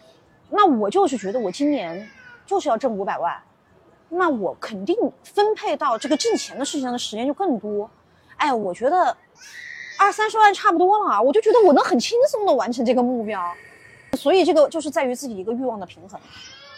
[0.48, 2.08] 那我就是觉得我今年
[2.46, 3.36] 就是要挣五百万，
[4.08, 7.90] 那我肯定分配到这个挣钱的事情上的时间就更多。
[8.36, 9.16] 哎，我觉得
[10.00, 13.38] 二三十万差不多了，我就觉得我能很轻松的完成这个目标。
[14.14, 16.18] 所以这个就是在于自己一个欲望的平衡。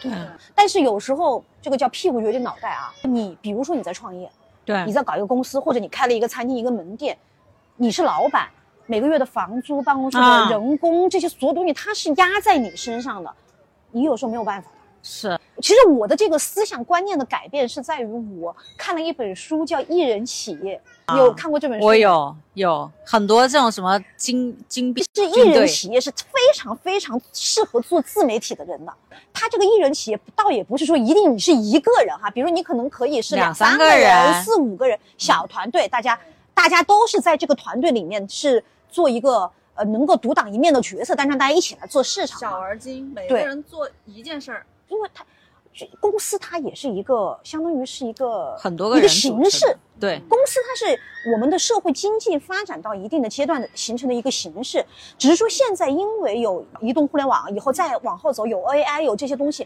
[0.01, 0.11] 对
[0.53, 4.29] 但是有时候这个叫屁股决定脑袋啊，你比如说你在创业，
[4.65, 7.17] 对你在搞一个公司，或者你开了一个餐厅、一个门店，
[7.77, 8.49] 你是老板，
[8.85, 13.33] 每个月的房租、办公室啊的人工、这些所有东西，它是压在你身上的，
[13.91, 14.77] 你有时候没有办法的。
[15.03, 18.05] 是其实我的这个思想观念的改变是在于
[18.39, 21.87] 我看了一本书叫《艺人企业》，啊有看过这本书吗？
[21.87, 28.93] 我有有很多这种什么金金币是艺人企业是非常非常适合做自媒体的人的。
[29.33, 36.17] 他这个艺人企业倒也不是说一定你是一个人哈，比如你可能可以是两三三个人人、四五个人小团队，大家
[36.53, 42.39] 大家都是在这个团队里面是做一个呃能够独当一面的角色，但是让大家一起来做市场。
[42.39, 45.25] 小而精，每个人做一件事儿，因为它
[45.99, 49.75] 公司它也是一个相当于是一个很多个一个形式。
[49.99, 50.99] 对公司它是
[51.31, 54.85] 我们的社会经济发展到一定的阶段的形成的一个形式，
[55.17, 59.65] 只是说现在因为有移动互联网，以后再往后走有 AI 有这些东西，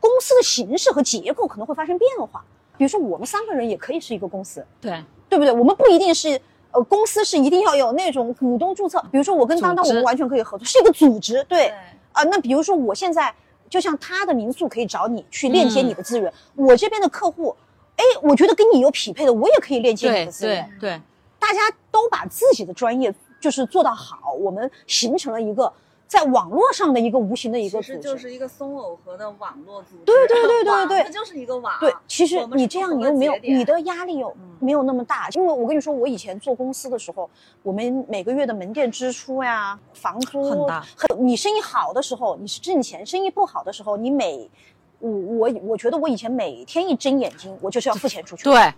[0.00, 2.44] 公司的形式和结构可能会发生变化。
[2.76, 5.52] 比如说我们三个人也可以是一个公司，对对不对？
[5.52, 6.40] 我们不一定是
[6.72, 11.68] 呃公司是一定要有那种股东注册，比如说我跟当当我们完全可以合作，是一个组织，对。
[11.68, 11.74] 对，
[12.12, 13.32] 啊，那比如说我现在
[13.68, 17.54] 就像他的民宿可以找你去链接嗯你的资源，我这边的客户，
[17.96, 20.90] 哎，我觉得跟你有匹配的，我也可以链接你的资源对。
[20.90, 21.00] 对
[21.38, 25.72] 大家都把自己的专业就是做到好，我们形成了一个
[26.08, 28.08] 在网络上的一个无形的一个其实组织。
[28.08, 30.04] 就是一个松耦合的网络组织。
[30.04, 31.72] 对对对对对网它就是一个网。
[31.78, 37.28] 对，其实你这样你又没有你的压力又没有那么大，因为我跟你说，我以前做公司的时候，
[37.62, 44.50] 我们每个月的门店支出呀、房租很大很你生意好的时候你是挣钱，生意不好的时候你每
[44.98, 48.72] 我我我觉得我以前每天一睁眼睛，我就是要付钱出去，对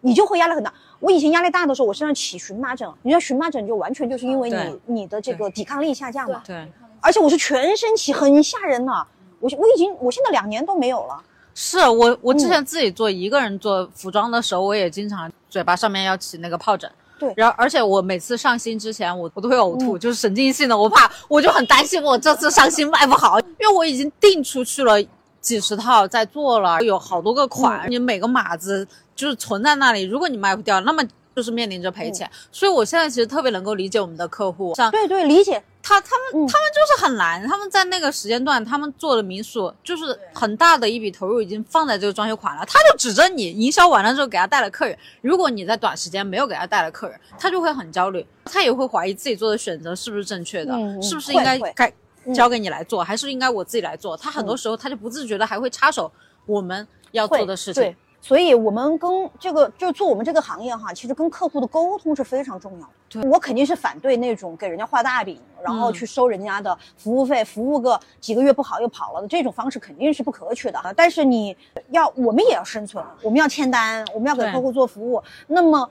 [0.00, 0.72] 你就会压力很大。
[0.98, 6.66] 我以前压力大的时候，我身上起荨麻疹，你知道荨麻疹就完全就是因为你你的这个抵抗力下降嘛，对，
[7.00, 8.92] 而且我是全身起，很吓人的。
[9.40, 11.22] 我我已经我现在两年都没有了。
[11.54, 16.90] 是我我之嗯前自己做一个人做服装的时候，我也经常嘴巴上面要起那个疱疹。
[17.18, 25.02] 对然后而且我每次上新之前，我我都会呕吐，就是神经性的，我怕我就很担心我这次上新卖不好，因为我已经订出去了
[25.40, 28.86] 几十套在做了，有好多个款，你每个码子
[29.20, 31.02] 就是存在那里，如果你卖不掉，那么
[31.36, 32.28] 就是面临着赔钱。
[32.50, 35.62] 所以我现在其实特别能够理解我们的客户，像对对，理解。
[35.82, 51.92] 他他们、嗯他们就是很难，他们在那个时间段，他们做的民宿就是很大的一笔投入已经放在这个装修款了，他就指着你营销完了之后给他带来客人，如果你在短时间没有给他带来客人，他就会很焦虑，他也会怀疑自己做的选择是不是正确的，是不是应该该
[52.34, 54.16] 交给你来做，还是应该我自己来做？
[54.16, 56.12] 他很多时候他就不自觉的还会插手
[56.44, 62.92] 我们要做的事情对。，所以我们跟这个就是做我们这个行业哈，其实跟客户的沟通是非常重要的。
[63.08, 70.80] 对我肯定是反对那种给人家画大饼，然后嗯去收人家的服务费，服务个几个月不好又跑了的这种方式肯定是不可取的。
[70.94, 71.56] 但是你
[71.90, 75.20] 要，我们也要生存，我们要签单，我们要给客户做服务。
[75.46, 75.90] 那么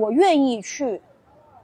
[0.00, 1.00] 我愿意去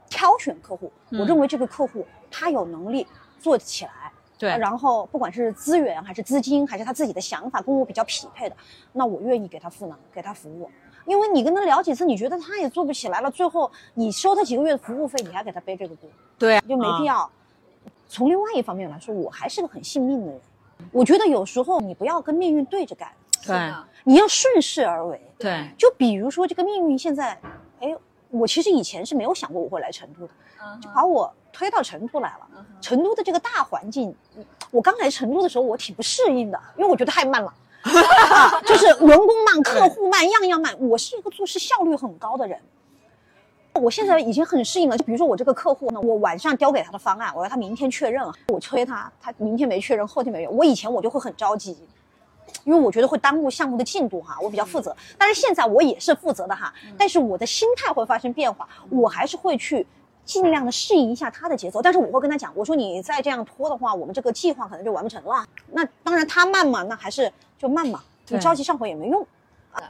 [0.09, 3.05] 挑选客户，我嗯认为这个客户他有能力
[3.39, 4.06] 做起来。
[4.37, 8.55] 对然后不管是资源还是资金，还是他自己的想法跟我比较匹配的，
[8.93, 10.69] 那我愿意给他赋能，给他服务。
[11.05, 17.29] 因为你跟他聊几次，你觉得他也做不起来了，最后你收他几个月的服务费，你还给他背这个锅，对啊，就没必要。
[18.09, 20.41] 从另外一方面来说，我还是个很信命的人。
[20.91, 23.09] 我觉得有时候你不要跟命运对着干，
[23.45, 23.73] 对
[24.03, 25.19] 你要顺势而为。
[25.39, 27.39] 对就比如说这个命运现在，
[27.79, 27.95] 哎，
[28.29, 30.33] 我其实以前是没有想过我会来成都的，
[30.81, 32.47] 就把我推到成都来了。
[32.81, 37.53] 成都的这个大环境，嗯我刚来成都的时候我挺不适应的，因为我觉得太慢了。
[37.87, 40.75] 啊就是员工慢、客户慢，样样慢。
[40.79, 42.59] 我是一个做事效率很高的人，
[43.73, 44.97] 我现在已经很适应了。
[44.97, 50.51] 就比如说我这个客户呢，我晚上交给他的方案，我要他明天确认，我催他，他明天没确认，后天没有。
[50.51, 51.77] 我以前我就会很着急，
[52.65, 54.93] 因为我觉得会耽误项目的进度哈，我比较负责。
[55.17, 59.87] 但是现在我也是负责的哈，但是我的心态会发生变化，我还是会去
[60.27, 61.81] 尽量的适应一下他的节奏。
[61.81, 65.43] 但是我会跟他讲，我说你再这样拖的话，我们这个计划可能就完不成了。
[65.71, 69.25] 那当然他慢嘛，那还是就慢嘛，你着急上火也没用。
[69.71, 69.81] 啊，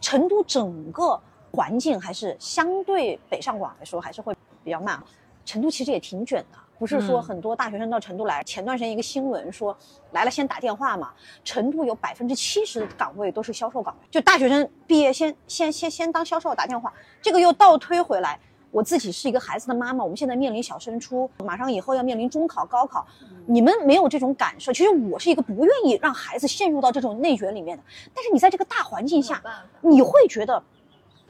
[0.00, 1.20] 成都整个
[1.52, 5.02] 环境还是相对北上广来说还是会比较慢。
[5.44, 8.42] 成都其实也挺卷的，不是说嗯很多大学生到成都来。
[8.44, 9.76] 前段时间一个新闻说
[10.12, 18.38] 来了先打电话嘛，成都有百分之七十的岗位都是销售岗位，就大学生毕业先先先先当销售打电话，这个又倒推回来。
[18.70, 23.04] 我自己是一个孩子的妈妈，我们现在面临小升初，马上以后要面临中考、高考，
[23.46, 24.72] 你们没有这种感受。
[24.72, 27.82] 其实我是一个不愿意让孩子陷入到这种内卷里面的，
[28.14, 29.42] 但是你在这个大环境下，
[29.80, 30.62] 你会觉得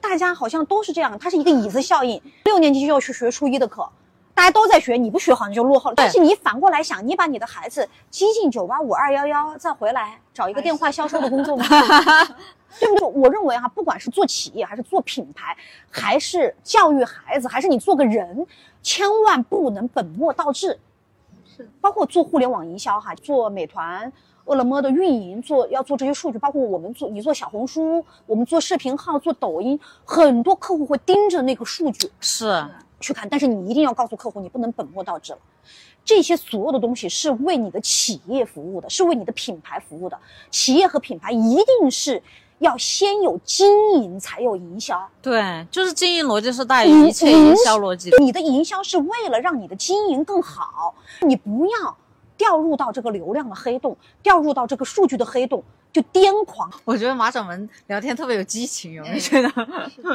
[0.00, 2.20] 大家好像都是这样，它是一个椅子效应。
[2.44, 3.88] 六年级就要去学初一的课，
[4.34, 5.94] 大家都在学，你不学好你就落后了。
[5.96, 11.64] 但是你反过来想，你把你的孩子激进九八五二幺幺，再回来找一个电话销售的工作吗？
[12.78, 13.08] 对不对？
[13.08, 15.56] 我认为哈、不管是做企业，还是做品牌，
[15.90, 18.46] 还是教育孩子，还是你做个人，
[18.80, 20.78] 千万不能本末倒置。
[21.44, 24.10] 是包括做互联网营销哈，做美团、
[24.44, 32.64] 饿了么的运营，做要做这些数据，包括我们做你做小红书，我们做视频号、做抖音，很多客户会盯着那个数据是
[33.00, 35.38] 去看，但是你一定要告诉客户，你不能本末倒置了。
[36.04, 40.18] 这些所有的东西是为你的企业服务的，是为你的品牌服务的。
[40.50, 42.22] 企业和品牌一定是
[42.58, 45.08] 要先有经营，才有营销。
[45.22, 48.18] 对，就是经营逻辑是大于一切营销逻辑的。
[48.18, 51.96] 你的营销是为了让你的经营更好，你不要
[52.36, 56.70] 掉入到这个流量的黑洞，掉入到这个数据的黑洞，就癫狂。
[56.84, 59.50] 我觉得马掌门聊天特别有激情，有没有觉得？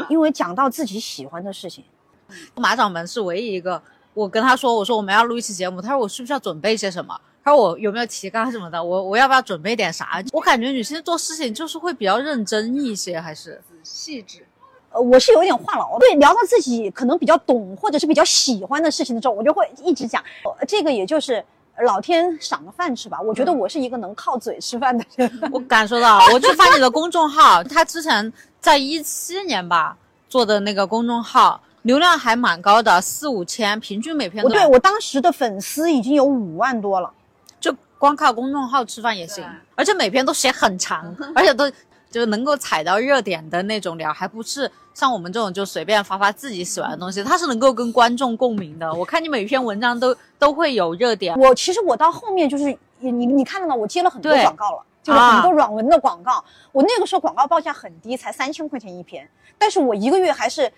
[0.10, 1.84] 因为讲到自己喜欢的事情，
[2.56, 3.82] 马掌门是唯一一个，
[4.14, 7.20] 我跟他说，我说我们要录一期节目，他说我需不需要准备些什么？
[7.44, 8.84] 他说我有没有提纲什么的？
[8.84, 10.24] 我我要不要准备点啥？
[10.34, 14.44] 我感觉女性做事情就是会比较认真一些，还是细致，
[14.92, 16.00] 呃，我是有点话痨的。
[16.00, 20.24] 对，聊到自己可能比较懂或者是比较喜欢的事情的时候，我就会一直讲。
[20.60, 21.44] 呃这个也就是
[21.84, 23.22] 老天赏个饭吃吧。
[23.22, 25.32] 我觉得我是一个能靠嘴吃饭的人。
[25.54, 29.96] 我感受到，我就发你的公众号，他之前在一七年吧
[30.28, 37.12] 做的那个公众号，流量还蛮高的，四五千，平均每篇我都对我当时的粉丝已经有五万多了。
[37.60, 39.46] 就光靠公众号吃饭也行，
[39.76, 41.70] 而且每篇都写很长， 而且都
[42.10, 48.92] 就是能够踩到热点的那种聊，还不是像我们这种就随便发发自己喜欢的东西，它是能够跟观众共鸣的。
[48.92, 56.44] 我看你每篇文章都都会有热点，我其实我到后面就是你你看到了，我接了很多广告了，就是啊很多软文的广告。
[56.72, 60.72] 我那个时候广告报价很低，才三千块钱一篇，但是我一个月还是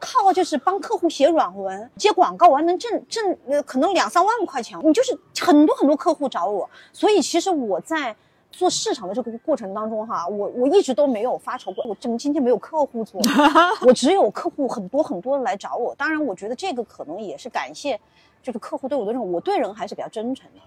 [0.00, 4.78] 靠就是帮客户写软文、接广告，我还能挣挣呃可能两三万块钱。
[4.82, 8.14] 你就是很多很多客户找我，所以其实我在。
[8.54, 13.18] 做市场的这个过程当中，哈，我我一直都没有发愁过，我怎么今天没有客户做？
[13.80, 15.94] 我只有客户很多很多来找我。
[15.94, 17.98] 当然，我觉得这个可能也是感谢，
[18.42, 20.60] 就是客户对我的这种，我对人还是比较真诚的。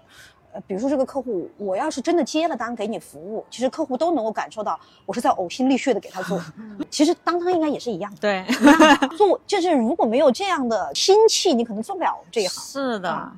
[0.56, 6.40] 呃，比如说这个客户，我要是真的接了单给你服务，其实客户都能够感受到我是在呕心沥血的给他做。
[6.88, 8.46] 其实当当应该也是一样的，对，
[9.18, 12.64] 做就是如果没有这样的心气，你可能做不了这一行。
[12.64, 13.30] 是的啊，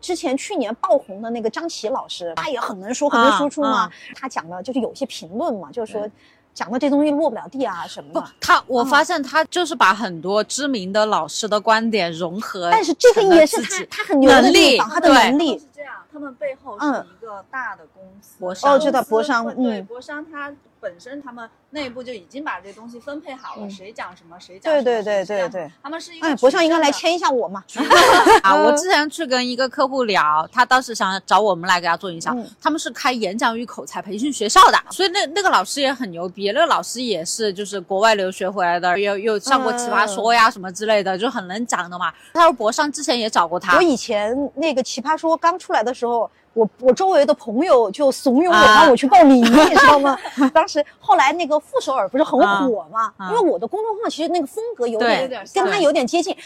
[0.00, 3.80] 之前去年爆红的那个张琪老师，他也很能说，很能输出嘛。
[3.80, 6.08] 啊他讲的就是有些评论嘛，就是说
[6.54, 15.64] 讲的这东西落不了地啊什么不的。，他我发现他就是把很多知名的老师的观点融合，但是这个也是他他很牛的地方，他的能力是。
[15.74, 17.06] 这样，他们背后是嗯。
[17.06, 18.74] 一个大的公司，博商。
[18.74, 19.86] 哦知道博商会对，嗯。
[19.86, 23.70] 博商它本身他们内部就已经把这东西分配好了，嗯。
[23.70, 25.70] 谁讲什么，谁讲什么，对对对对对。
[25.82, 27.62] 他们是一个哎，博上应该来签一下我嘛。
[28.42, 32.50] 啊，我之前去跟一个客户聊，他当时想找我们来给他做营销，嗯。
[32.60, 42.12] 他们是开演讲与口才培训学校的，所以那那个老师也很牛逼，那个老师也是就是国外留学回来的，又又上过奇葩说呀什么之类的，就很能讲的嘛。
[42.32, 43.76] 他说博商之前也找过他。
[43.76, 50.18] 我，以前那个奇葩说刚出来的时候，我我周围的朋友就怂恿我啊让我去报名， 你知道吗？
[50.52, 56.36] 当时后来那个傅首尔不是很火嘛，啊因为我的公众号其实那个风格有点跟他有点接近，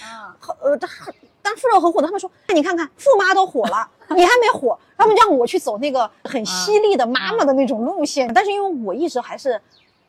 [0.61, 0.89] 呃，他
[1.41, 9.61] 当傅首尔很火的，他们说，那你看看傅妈都火了，你还没火，他们让我去走那个很犀利的妈妈的那种路线，但是因为我一直还是。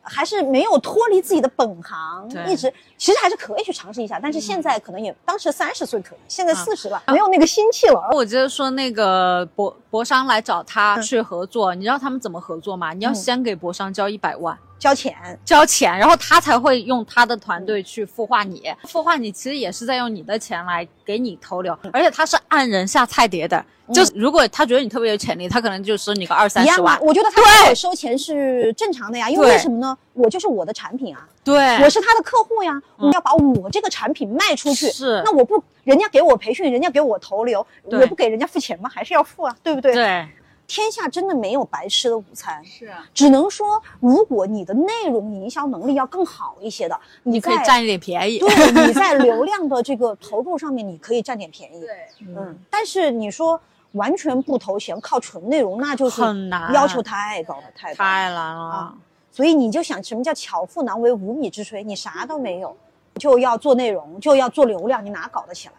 [0.07, 8.09] 还是没有脱离自己的本行，一直其实还是可以去尝试一下，但是现在可能也当时三十岁可以，现在啊四十了，没有那个心气了。
[8.11, 12.91] 我觉得说那个博博商来找他嗯去合作，你知道他们怎么合作吗？
[12.91, 14.57] 你要嗯先给博商交一百万。
[14.77, 18.63] 交钱，交钱，然后他才会用他的团队去孵化你。
[18.83, 23.65] 孵化你其实也是在用你的钱来给你投流，而且他是按人下菜碟的。
[23.93, 27.01] 就是如果他觉得你特别有潜力，他可能就收你个二三一样啊十万。。
[27.01, 29.97] 我觉得他收钱是正常的呀，因为为什么呢？
[30.15, 34.89] 我就是我的产品啊，对，我是他的客户呀，我要把我这个产品卖出去。
[34.89, 38.89] 是那我不，人家给我培训，人家给我投流，我不给人家付钱吗？
[38.89, 39.93] 还是要付啊，对不对？
[39.93, 40.27] 对，
[40.67, 48.39] 天下真的没有白吃的午餐，是啊，只能说，如果你的内容营销能力要更好一些的，你你可以占一点便宜。
[48.39, 51.81] 对你在流量的这个投入上面，你可以占点便宜。
[51.81, 51.89] 对，
[52.21, 53.59] 嗯，但是你说
[53.91, 57.93] 完全不投钱，靠纯内容，那就是很难要求太高了，太。
[57.93, 58.95] 太难了啊。
[59.35, 61.83] 所以你就想，什么叫巧妇难为无米之炊？
[61.83, 62.73] 你啥都没有，
[63.15, 65.73] 就要做内容，就要做流量，你哪搞得起来？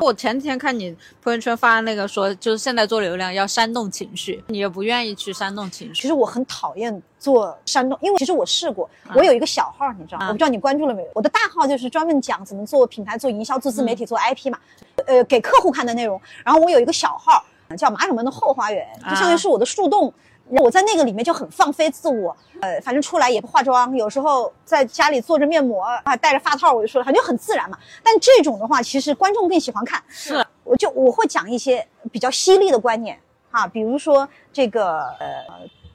[0.00, 6.00] 我前几天看你朋友圈发那个说，就是现在做流量要煽动情绪，你也不愿意去煽动情绪。
[6.00, 11.08] 其实我很讨厌做煽动，因为其实我试过，我有一个小号，你知道，啊我不知道你关注了没有？
[11.14, 14.58] 我的大号就是专门讲怎么做品牌、做营销、做自媒体、做 IP 嘛，
[15.06, 16.18] 呃，给客户看的内容。
[16.42, 17.44] 然后我有一个小号
[17.76, 20.10] 叫马掌门的后花园，就相当于是我的树洞。
[20.50, 27.78] 我在那个里面就很放飞自我，呃，反正出来也不化妆，有时候在家里做着面膜啊，戴着发套，我就说了，反正很自然嘛。
[28.02, 30.02] 但这种的话，其实观众更喜欢看。
[30.08, 33.18] 是，我就我会讲一些比较犀利的观念
[33.50, 35.44] 啊，比如说这个呃，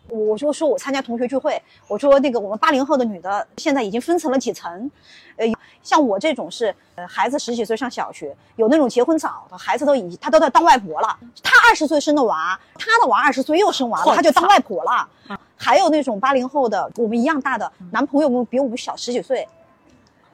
[0.09, 4.91] 我就说我参加同学聚会，我说那个我们八零后的女的现在已经分成了几层，
[5.37, 5.45] 呃，
[5.83, 15.07] 像我这种是呃孩子十几岁上小学，有那种结婚早的孩子都已经他都在当外婆了，他二十岁生的娃，他的娃二十岁又生娃了，他就当外婆了。
[15.55, 19.47] 还有那种八零后的，我们一样大的男朋友们比我们小十几岁。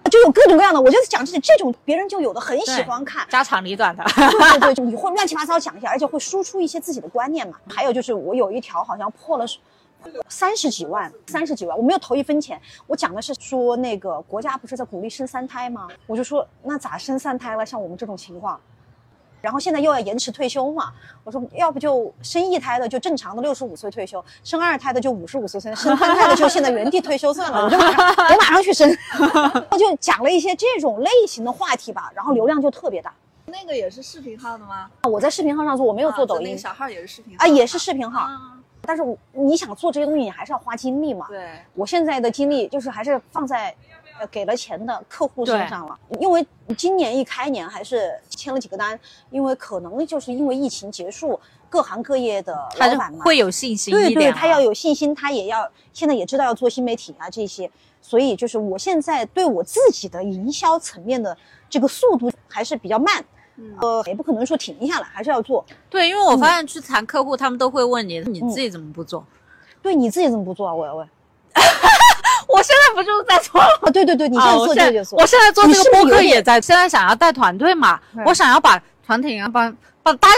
[0.09, 4.03] 就有各种各样的，我就讲这些这种别人就有的很喜欢看，家长里短的。
[4.15, 7.57] 对对对，就 你会乱七八糟讲一下，而且会输出一些自己的观念嘛。
[7.67, 9.45] 还有就是我有一条好像破了
[10.27, 12.59] 三十几万，三十几万，我没有投一分钱。
[12.87, 15.87] 我讲的是说那个国家不是在鼓励生三胎吗？
[16.07, 17.65] 我就说那咋生三胎了？
[17.65, 18.59] 像我们这种情况。
[19.41, 20.91] 然后现在又要延迟退休嘛，
[21.23, 28.89] 我说要不就生一胎的就正常的六十五岁退休，生二胎的就五十五岁生，生三胎的就现在原地退休算了， 我就马上我马上去生，
[29.71, 33.13] 我就讲了一些这种类型的话题吧，然后流量就特别大。
[33.45, 34.91] 那个也是视频号的吗？
[35.03, 38.19] 我在视频号上做，我没有做抖音啊那个小号也是视频号啊，也是视频号。
[38.19, 38.59] 啊
[38.89, 41.27] 但是我你想做这些东西，你还是要花精力嘛。
[41.29, 43.71] 对，我现在的精力就是还是放在，
[44.19, 45.95] 呃，给了钱的客户身上了。
[46.19, 46.43] 因为
[46.75, 54.31] 今年一开年还是签了几个单，因为可能就是因为疫情结束，各行各业的老板嘛，会有信心对对。
[54.31, 57.69] 他要有信心，他也要现在也知道要做新媒体啊这些，
[58.01, 61.37] 所以就是我现在对我自己的营销层面的
[61.69, 63.23] 这个速度还是比较慢，
[63.59, 65.65] 嗯呃，也不可能说停下来，还是要做。
[65.89, 69.23] 对，因为我发现去谈客户，他们都会问你，你自己怎么不做？
[69.81, 70.73] 对你自己怎么不做啊？
[70.73, 71.07] 我要问
[72.47, 73.67] 我现在不就是在做吗？
[73.81, 75.19] 啊，对对对，你现在做这个就做。
[75.19, 80.35] 我现在做这个播客也在，现在想要带团队嘛，我想要把团体啊，把把大家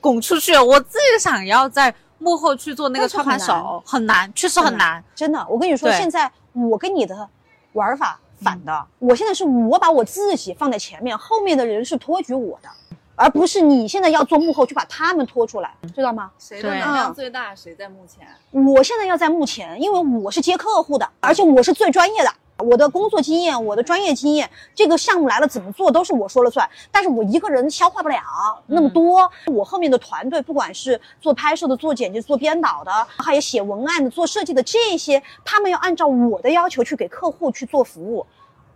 [0.00, 5.02] 拱出去，我自己想要在幕后去做那个操盘手，很难，确实很难。
[5.14, 7.28] 真的，我跟你说，现在我跟你的
[7.72, 8.86] 玩法反的。
[8.98, 12.68] 我现在是我把我自己放在前面，后面的人是托举我的，
[13.14, 16.30] 而不是你现在要做幕后去把他们拖出来，知道吗？
[16.38, 18.26] 谁的能量最大，谁在幕前？
[18.50, 22.32] 我现在要在幕前，因为我是接客户的，而且我是最专业的。
[22.58, 26.68] 我的工作经验，我的专业经验，这个项目来了怎么做都是我说了算。
[26.90, 28.20] 但是我一个人消化不了
[28.66, 38.26] 那么多，我后面的团队，不管是做拍摄的、做剪辑、做编导的，还有写文案的、做设计的这些，他们要按照我的要求去给客户去做服务。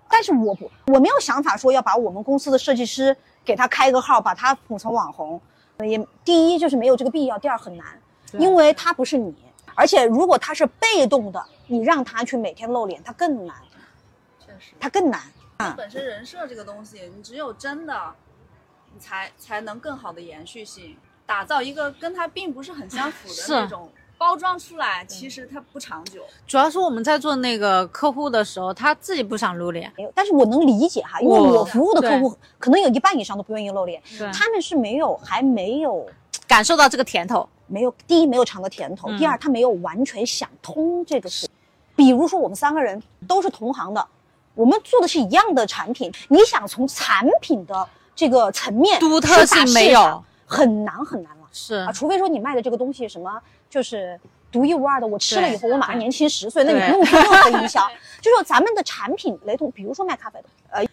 [0.08, 5.40] 但是我不，我没有想法说要把我们公司的设计师给他开个号，把他捧成网红。
[5.84, 7.86] 也第一就是没有这个必要，第二很难，
[8.34, 9.34] 因为他不是你，
[9.74, 13.56] 而且如果他是被动的，你让他去每天露脸，他更难，
[14.80, 15.20] 他更难。
[15.58, 18.12] 那本身人设这个东西，你只有真的，
[18.92, 26.24] 你才才能更好的延续性，打造一个跟它并不是很相符的那种包装出来，其实它不长久。
[26.46, 34.02] 主要是我们在做那个客户的时候，他自己不想露脸，但是我能理解哈，因为我我服务的客户可能有一半以上都不愿意露脸，
[34.32, 36.08] 他们是没有还没有
[36.46, 37.48] 感受到这个甜头。
[37.68, 41.48] 没有第一没有尝到甜头，嗯第二他没有完全想通这个事。
[41.96, 44.06] 比如说我们三个人都是同行的，
[44.54, 50.22] 我们做的是一样的产品，你想从产品的这个层面独特性没有。
[50.44, 51.48] 很难很难了。
[51.50, 51.76] 是。
[51.76, 53.40] 啊，除非说你卖的这个东西什么
[53.70, 57.80] 就是独一无二的，我吃了以后我马上年轻十岁，那你不用做任何营销。
[58.20, 60.84] 就说咱们的产品雷同，比如说卖咖啡的，呃，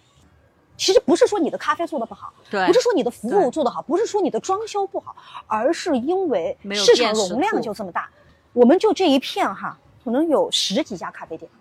[0.78, 2.66] 其实不是说你的咖啡做的不好，对。
[2.68, 5.14] 不是说你的服务做得好，不是说你的装修不好，
[5.46, 8.10] 而是因为市场容量就这么大，
[8.54, 11.52] 我们就这一片哈，可能有十几家咖啡店。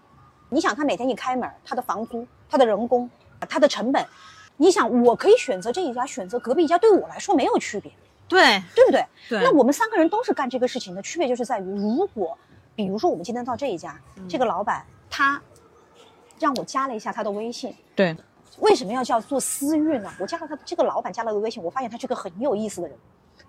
[0.51, 3.09] 你想，他每天一开门，他的房租、他的人工、
[3.49, 4.05] 他的成本，
[4.57, 7.93] 你想，我可以选择这一家，选择隔壁一家，对我来说没有区别。
[8.27, 9.05] 对对不对？
[9.29, 12.37] 对那我们三个人都是干这个事情的区别，就是在于，如果
[12.75, 15.41] 比如说我们今天到这一家，嗯这个老板他
[16.39, 18.17] 让我加了一下他的微信，对，
[18.59, 20.13] 为什么要叫做私域呢？
[20.19, 22.97] 我加了他这个老板加了个微信，我发现他是个很有意思的人，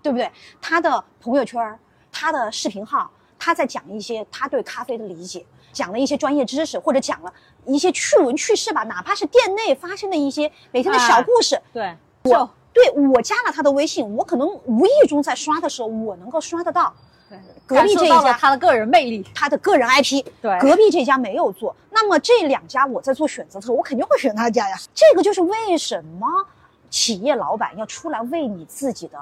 [0.01, 0.31] 对不对？
[0.61, 1.79] 他的朋友圈。
[2.11, 7.33] 他的视频号，他在讲一些他对咖啡的理解，讲了一些专业知识，或者讲了
[7.65, 11.59] 一些趣闻趣事吧，哪怕是店内发生的一些每天的小故事。
[11.73, 16.93] 对，我对我加了他的微信，我可能无意中在刷的时候，我能够刷得到。
[17.67, 24.75] 隔壁这一家他的个人魅力，他的个人 IP，对，隔壁这家没有做，那么这两家我在做选择的时候，我肯定会选他家呀。
[24.95, 26.27] 这个就是为什么
[26.89, 29.19] 企业老板要出来为你自己的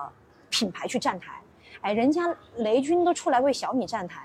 [0.50, 1.34] 品牌去站台。
[1.82, 4.22] 哎，人家雷军都出来为小米站台，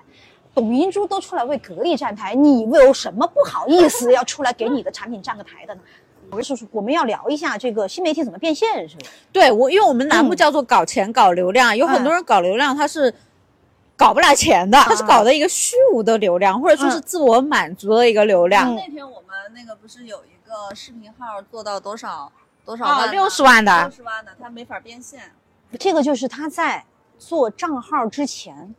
[0.54, 5.80] 董明珠都出来为格力站台，你有什么不好意思要出来给你的产品站个台的呢？
[6.30, 9.06] 我是我们要聊一下这个新媒体怎么变现，是吧？
[9.32, 13.14] 对我，因为我们栏目叫做搞钱搞流量，有很多人搞流量，他是。
[13.94, 18.74] 搞不来钱的，他是搞的一个虚无的流量，或者说是自我满足的一个流量。
[18.74, 22.32] 那天我们那个不是有一个视频号做到多少
[22.64, 23.10] 多少万？
[23.12, 25.20] 六十万的，六十万的，他没法变现。
[25.78, 26.84] 这个就是他在
[27.16, 28.74] 做账号之前，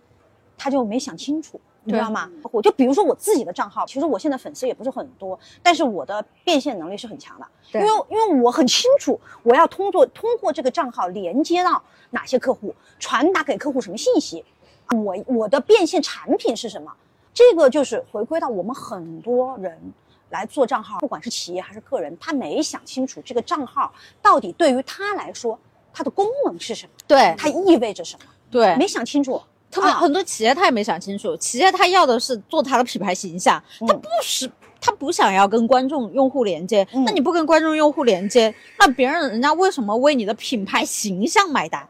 [0.64, 2.32] 他就没想清楚，你知道吗？
[2.54, 14.46] 我就比如说我自己的账号，其实我现在粉丝也不是很多，但是我的变现能力是很强的，因为因为我很清楚我要通过通过这个账号连接到哪些客户，传达给客户什么信息。
[14.96, 16.90] 我我的变现产品是什么？
[17.34, 19.78] 这个就是回归到我们很多人
[20.30, 25.60] 来做账号，不管是企业还是个人，他没想清楚这个账号到底对于他来说
[25.92, 29.42] 它的功能是什么，对它意味着什么，对，没想清楚。
[29.74, 34.50] 特别很多企业他也没想清楚，企业他要的是做他的品牌形象，他不是
[34.80, 41.90] 他不想要跟观众用户连接，那你不跟观众用户连接，那别人人家为什么为你的品牌形象买单？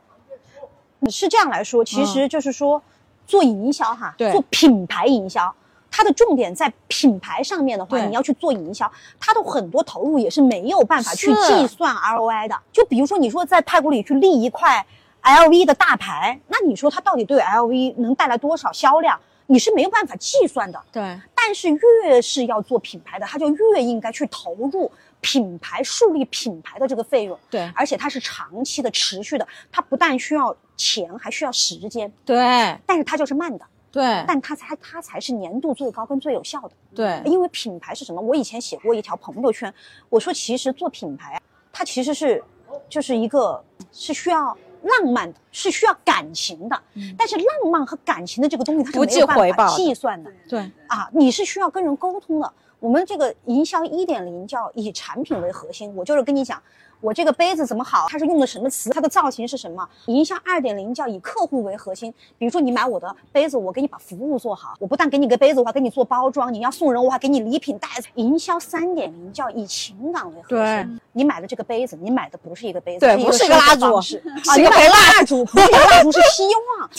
[1.10, 2.82] 是这样来说，其实就是说，
[3.28, 5.54] 做营销哈，对，做品牌营销，
[5.92, 12.58] 它的重点在品牌上面的话，你要去做营销，它的很多投入也是没有办法去计算 ROI 的。
[12.72, 14.86] 就比如说，你说在太古里去立一块
[15.24, 19.20] LV 的大牌，那你说它到底对 LV 能带来多少销量？
[19.48, 20.82] 你是没有办法计算的。
[20.92, 24.92] 对，但是越是要做品牌的，他就越应该去投入。
[25.26, 38.20] 品牌树立品牌的这个费用，对，而且它是长期的、持续的，它不但需要钱，还需要时间，对，但是它就是慢的，对，但它才它才是年度最高跟最有效的，对，因为品牌是什么？
[38.20, 39.74] 我以前写过一条朋友圈，
[40.10, 42.44] 我说其实做品牌，它其实是
[42.90, 43.64] 就是一个
[43.94, 44.54] 是需要
[44.84, 46.82] 浪漫的，是需要感情的，
[47.18, 52.54] 但是浪漫和感情的这个东西它是没有办法计算的，对，啊，你是需要跟人沟通的。
[52.80, 56.62] 我们这个营销一点零叫以产品为核心，我就是跟你讲，
[57.04, 59.86] 我这个杯子怎么好，它是用的什么词，它的造型是什么。
[60.06, 68.08] 营销二点零叫以客户为核心，比如说你买我的杯子，我给你把服务做好，我不但给你个杯子，我还给你做包装，你要送人，我还给你礼品袋子。
[68.16, 76.90] 营销三点零叫以情感为核心，你买的这个杯子，你买的不是一个杯子，对， 不是一个蜡烛，啊，你买蜡烛不是一个蜡烛，是希望。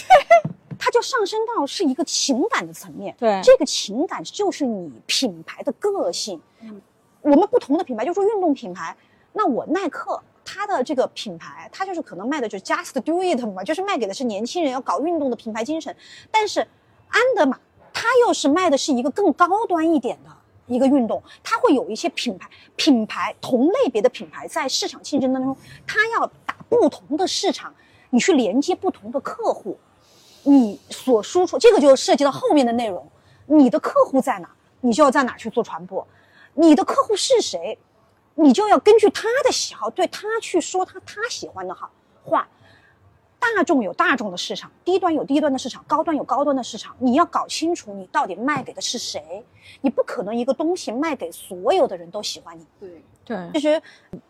[0.79, 6.39] 它就上升到是一个情感的层面，对，这个情感就是你品牌的个性。
[6.61, 6.79] 嗯，
[7.23, 8.95] 我们不同的品牌，就说运动品牌，
[9.35, 15.95] 那我耐克它的这个品牌，它就是可能卖的就是 Just Do It 嘛，就是卖给的是年轻人要搞运动的品牌精神。
[16.31, 16.61] 但是
[17.09, 17.61] 安德玛
[17.93, 20.31] 它又是卖的是一个更高端一点的
[20.67, 25.57] 一个运动，它会有一些品牌品牌同类别的品牌在市场竞争当中，
[25.87, 27.75] 它要打不同的市场，
[28.11, 29.79] 你去连接不同的客户。
[30.47, 33.11] 你所输出这个就涉及到后面的内容，
[33.47, 34.51] 你的客户在哪，
[34.83, 36.07] 你就要在哪去做传播。
[36.53, 37.79] 你的客户是谁，
[38.35, 41.91] 你就要根据他的喜好，对他去说他他喜欢的好
[42.25, 42.49] 话。
[43.39, 46.97] 大众有大众的市场，低端有低端的市场，高端有高端的市场。
[46.99, 49.45] 你要搞清楚你到底卖给的是谁，
[49.83, 52.67] 你不可能一个东西卖给所有的人都喜欢你。
[52.81, 53.05] 对。
[53.27, 53.81] 对，其实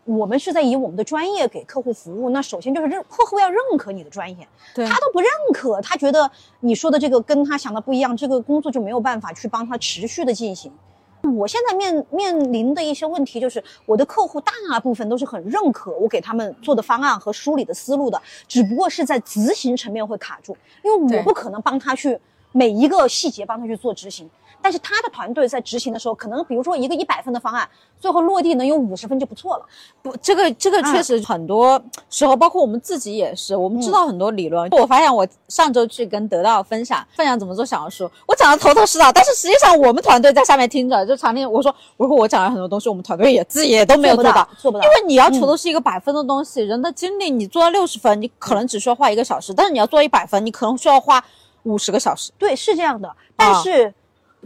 [0.05, 2.29] 我们是在以我们的专业给客户服务。
[2.29, 6.31] 那首先就是认客户要认可你的专业，对他都不认可，他觉得
[6.61, 10.71] 你说的这个跟他想的不一样，这个工作就没有办法去帮他持续的进行。
[11.25, 22.19] 我现在面面临的一些问题就是，我的客户大部分都是很认可我给他们做的方案和梳理的思路的，只不过是在执行层面会卡住，因为我不可能帮他去
[22.51, 24.29] 每一个细节帮他去做执行。
[24.61, 27.67] 但是他的团队在执行的时候，可能比如说一个一百分的方案，
[27.99, 29.65] 最后落地能有五十分就不错了。
[30.01, 34.69] 不，这个这个确实很多时候，包括我们自己也是，我们知道很多理论。
[34.71, 44.83] 我发现我上周去跟得到分享分享怎么做小红书，我讲的头头是道，但是实际上我们团队在下面听着，就常听我说，我说我讲了很多东西，我们团队也自己也都没有做到，做不到。
[44.83, 51.23] 因为你要求的是一个百分的东西，人的精力你做到六十分，你可能只需要花一个小时，但是你要做一百分，你可能需要花
[51.63, 52.31] 五十个小时。
[52.37, 53.93] 对，是这样的，但是。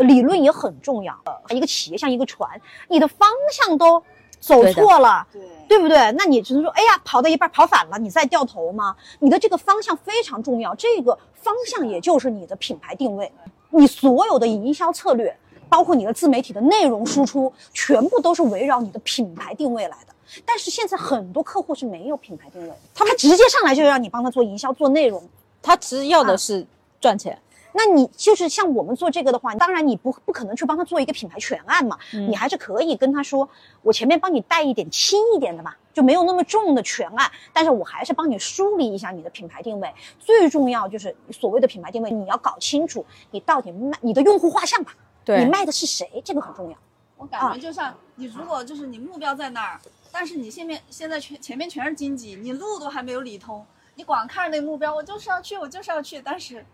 [0.03, 1.17] 理论也很重要。
[1.49, 2.49] 一个企业像一个船，
[2.87, 4.01] 你的方向都
[4.39, 6.11] 走错了，对对不对？
[6.17, 8.95] 那你只能说，哎呀，跑到一半跑反了，你再掉头吗？
[9.19, 13.31] 你的这个方向非常重要，这个方向也就是你的品牌定位，
[13.69, 15.35] 你所有的营销策略，
[15.69, 20.13] 包括你的自媒体的内容输出，全部都是围绕你的品牌定位来的。
[20.45, 25.21] 但是现在很多客户是没有品牌定位的，他们直接上来就让你帮他做营销、做内容，
[25.61, 26.65] 他其实要啊的是
[27.01, 27.39] 赚钱，
[27.73, 33.47] 那你就是像我们做这个的话，当然你不不可能去帮他做一个品牌全案嘛，嗯你还是可以跟他说，
[33.81, 39.93] 我前面帮你带一点轻一点的嘛，就没有那么重的全案，但是我还是帮你梳理一下你的品牌定位。
[40.19, 44.93] 最重要就是所谓的品牌定位，你要搞清楚你到底卖你的用户画像吧，
[45.23, 46.77] 对你卖的是谁，这个很重要。
[47.17, 49.79] 我感觉就像你如果就是你目标在那儿，
[50.11, 53.65] 但是你现面现在全前面全是荆棘，你路都还没有理通，
[53.95, 56.65] 你光看着那目标，我就是要去，我就是要去，但是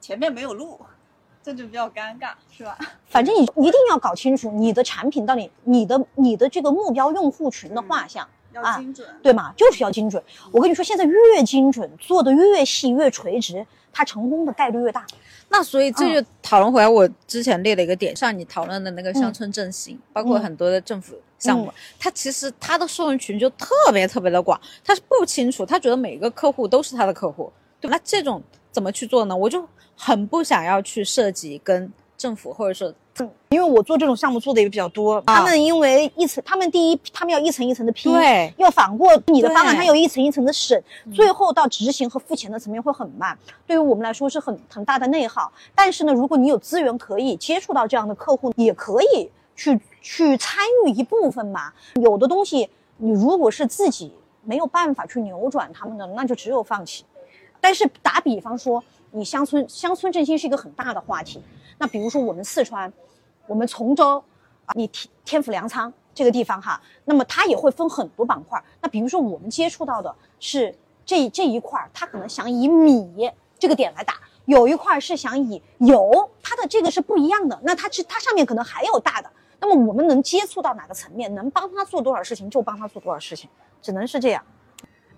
[0.00, 0.80] 前面没有路，
[1.42, 2.78] 这就比较尴尬，是吧？
[3.08, 8.26] 反正你一定要搞清楚你的产品到底你的你的这个目标用户群的画像。
[8.52, 9.06] 要精准。
[9.22, 9.54] 对吗？
[9.56, 10.20] 就是要精准。
[10.50, 15.06] 我跟你说，现在越精准，做的越细越垂直，它成功的概率越大。
[15.50, 27.96] 那所以这就讨论回来，我之前列了一个点，像你讨论的那个乡村振兴，包括很多的政府项目，嗯它其实它的受众群就特别特别的广，他是不清楚，他觉得每个客户都是他的客户，对吧？
[27.96, 29.36] 那这种怎么去做呢？
[29.36, 29.66] 我就
[29.96, 32.92] 很不想要去涉及跟政府或者说
[33.50, 45.52] 因为我做这种项目做的也比较多，他们因为一层，他们第一，他们要一层一层的批，对要反过你的方案，对它有一层一层的审，最后到执行和付钱的层面会很慢，对于我们来说是很很大的内耗。
[45.74, 51.72] 但是呢，如果你有资源可以接触到这样的客户，也可以去去参与一部分嘛。
[51.96, 54.12] 有的东西你如果是自己
[54.44, 57.04] 没有办法去扭转他们的，那就只有放弃。
[57.60, 61.42] 但是打比方说，你乡村乡村振兴是一个很大的话题。
[61.78, 62.92] 那比如说我们四川，
[63.46, 64.22] 我们崇州
[64.66, 68.62] 啊，你天天府粮仓这个地方哈，那么它也会分很多板块。
[68.80, 74.14] 那比如说我们接触到的是这这一块儿，它可能想以米这个点来打，
[74.46, 77.58] 有一块儿是想以油，它的这个是不一样的。
[77.62, 79.30] 那它是它上面可能还有大的。
[79.58, 83.50] 那么我们能接触到哪个层面，能帮他做多少事情就帮他做多少事情，
[83.82, 84.42] 只能是这样，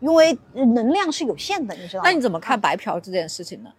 [0.02, 2.10] 因为呃能量是有限的，你知道吗？
[2.10, 3.70] 那你怎么看白嫖这件事情呢？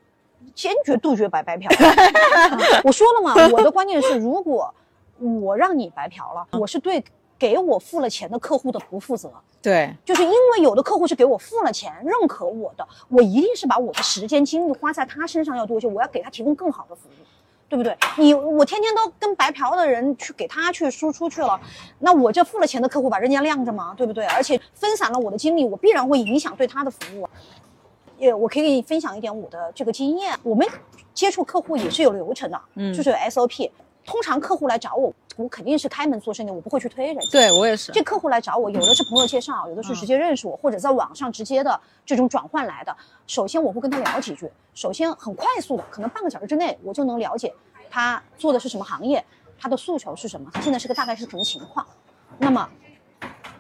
[0.56, 1.70] 坚决杜绝白白嫖。
[2.84, 4.74] 我说了嘛，我的观念是，如果
[5.20, 7.04] 我让你白嫖了，我是对
[7.38, 9.32] 给我付了钱的客户的不负责。
[9.62, 17.26] 对，就是因为有的客户是给我付了钱，认可我的，我一定是把我的时间精力花在他身上要多一些，我要给他提供更好的服务，
[17.74, 17.98] 对不对？
[18.18, 21.60] 你我天天都跟白嫖的人去给他去输出去了，
[21.98, 24.28] 那我这付了钱的客户把人家晾着嘛，对不对？
[24.28, 27.28] 而且分散了我的精力，我必然会影响对他的服务。
[28.20, 30.68] 也我可以给你分享一点我的这个经验，我们
[31.16, 33.72] 接触客户也是有流程的，嗯就是有 SOP。
[34.06, 37.22] 通常客户来找我，我肯定是开门做生意，我不会去推人家。
[37.32, 37.92] 对我也是。
[37.92, 42.96] 这客户来找我，有的是朋友介绍，有的是直接认识我，或者在网上直接的这种转换来的。
[43.28, 47.54] 首先我会跟他聊几句，首先很快速的，可能半个小时之内我就能了解
[47.90, 49.24] 他做的是什么行业，
[49.58, 51.86] 他的诉求是什么，他现在是个大概是什么情况。
[52.38, 52.70] 那么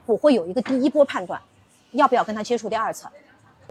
[0.05, 1.41] 我会有一个第一波判断，
[1.91, 3.07] 要不要跟他接触第二次。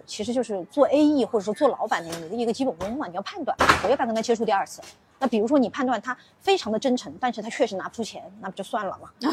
[0.06, 3.54] 其实就是做 AE 或者说做老板的你的一个基本功嘛，你要判断
[3.84, 4.80] 我要不要跟他接触第二次。
[5.22, 9.08] 那比如说你判断他非常的真诚，但是他确实拿不出钱，那不就算了嘛。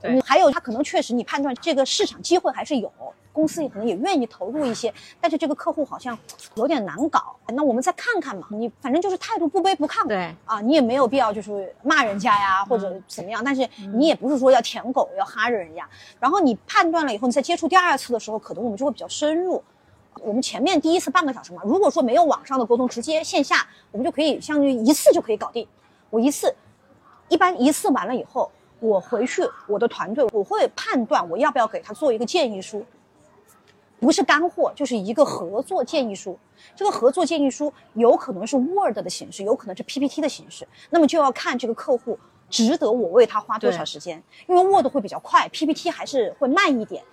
[0.00, 2.92] 对嗯还有他可能确实你判断这个市场机会还是有，
[3.32, 6.16] 公司也可能也愿意投入一些，但是这个客户好像
[6.54, 8.46] 有点难搞，那我们再看看嘛。
[8.50, 15.88] 你反正就是态度不卑不亢，对啊，你也没有必要就是骂人家呀或者怎么样，但是你也不是说要舔狗要哈着人家。
[16.20, 19.60] 然后你判断了以后，你再接触第二次的时候，可能我们就会比较深入。
[20.22, 25.66] 我们前面第一次半个小时嘛，如果说没有网上的沟通，直接线下，我们就可以相当于一次就可以搞定。
[26.10, 26.54] 我一次，
[27.28, 28.50] 一般一次完了以后，
[28.80, 32.84] 我回去我的团队我会判断我要不要给他做一个建议书，
[34.00, 36.38] 不是干货，就是一个合作建议书。
[36.74, 47.04] 这个合作建议书有可能是 Word 的形式，有可能是 PPT 的形式，那么就要看这个客户值得我为他花多少时间，因为 Word 会比较快，PPT 还是会慢一点。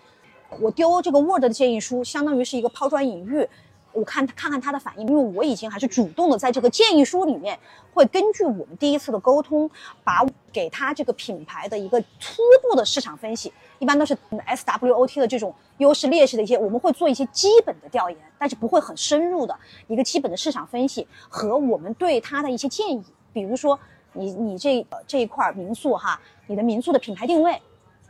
[0.60, 3.48] 我丢这个 Word 的建议书，相当于是一个抛砖引玉。
[3.92, 7.60] 我看看看他的反应，因为我已经还是主动的在这个建议书里面，
[7.94, 9.70] 会根据我们第一次的沟通，
[10.04, 19.56] 把给他这个品牌的一个初步的市场分析，一般都是 SWOT 的这种优势劣势的一些，我们会做一些基本的调研，但是不会很深入的
[19.88, 23.80] 一个基本的市场分析和我们对他的一些建议，比如说
[24.14, 27.62] 你你这这一块民宿哈，你的民宿的品牌定位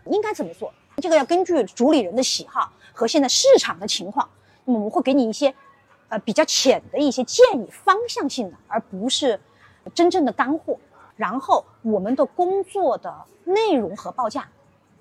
[0.06, 0.74] 应该怎么做？
[0.98, 4.30] 这个要根据主理人的喜好和现在市场的情况，
[4.66, 5.54] 那么我们会给你一些，
[6.10, 9.40] 呃比较浅的一些建议，方向性的，而不是
[9.94, 10.78] 真正的干货。
[11.16, 13.14] 然后我们的工作的
[13.44, 14.48] 内容和报价，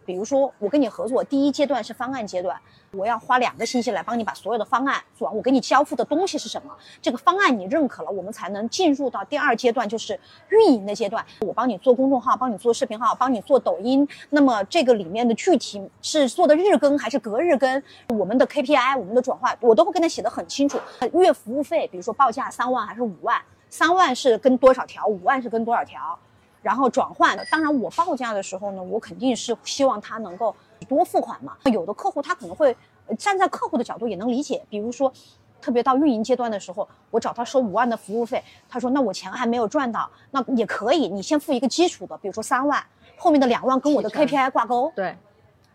[0.05, 2.59] 比如说，我跟你合作，第一阶段是方案阶段，
[2.93, 5.37] 我要花两个星期来帮你把所有的方案做完。
[5.37, 6.77] 我给你交付的东西是什么？
[7.01, 11.25] 这个方案你认可了，我们才能进入到第二阶段，就是运营的阶段。
[11.41, 14.07] 我帮你做公众号，帮你做视频号，帮你做抖音。
[14.31, 17.83] 那么这个里面的具体是做的日更还是隔日更？
[18.09, 20.79] 我们的 KPI、我们的转化，我都会跟他写的很清楚。
[21.15, 23.41] 月服务费，比如说报价三万还是五万？
[23.69, 25.07] 三万是跟多少条？
[25.07, 26.19] 五万是跟多少条？
[26.63, 30.55] 然后转换，当然我报价的时候呢，我肯定是希望他能够
[30.89, 31.57] 多付款嘛。
[31.65, 32.75] 有的客户他可能会
[33.19, 35.13] 站在客户的角度也能理解，比如说，
[35.61, 42.85] 特别到运营阶段的时候，我找他收五万的服务费，他说那我钱还没有赚到，那也可以，你先付一个基础的，比如说三万，
[43.17, 45.17] 后面的两万跟我的 KPI 挂钩，对，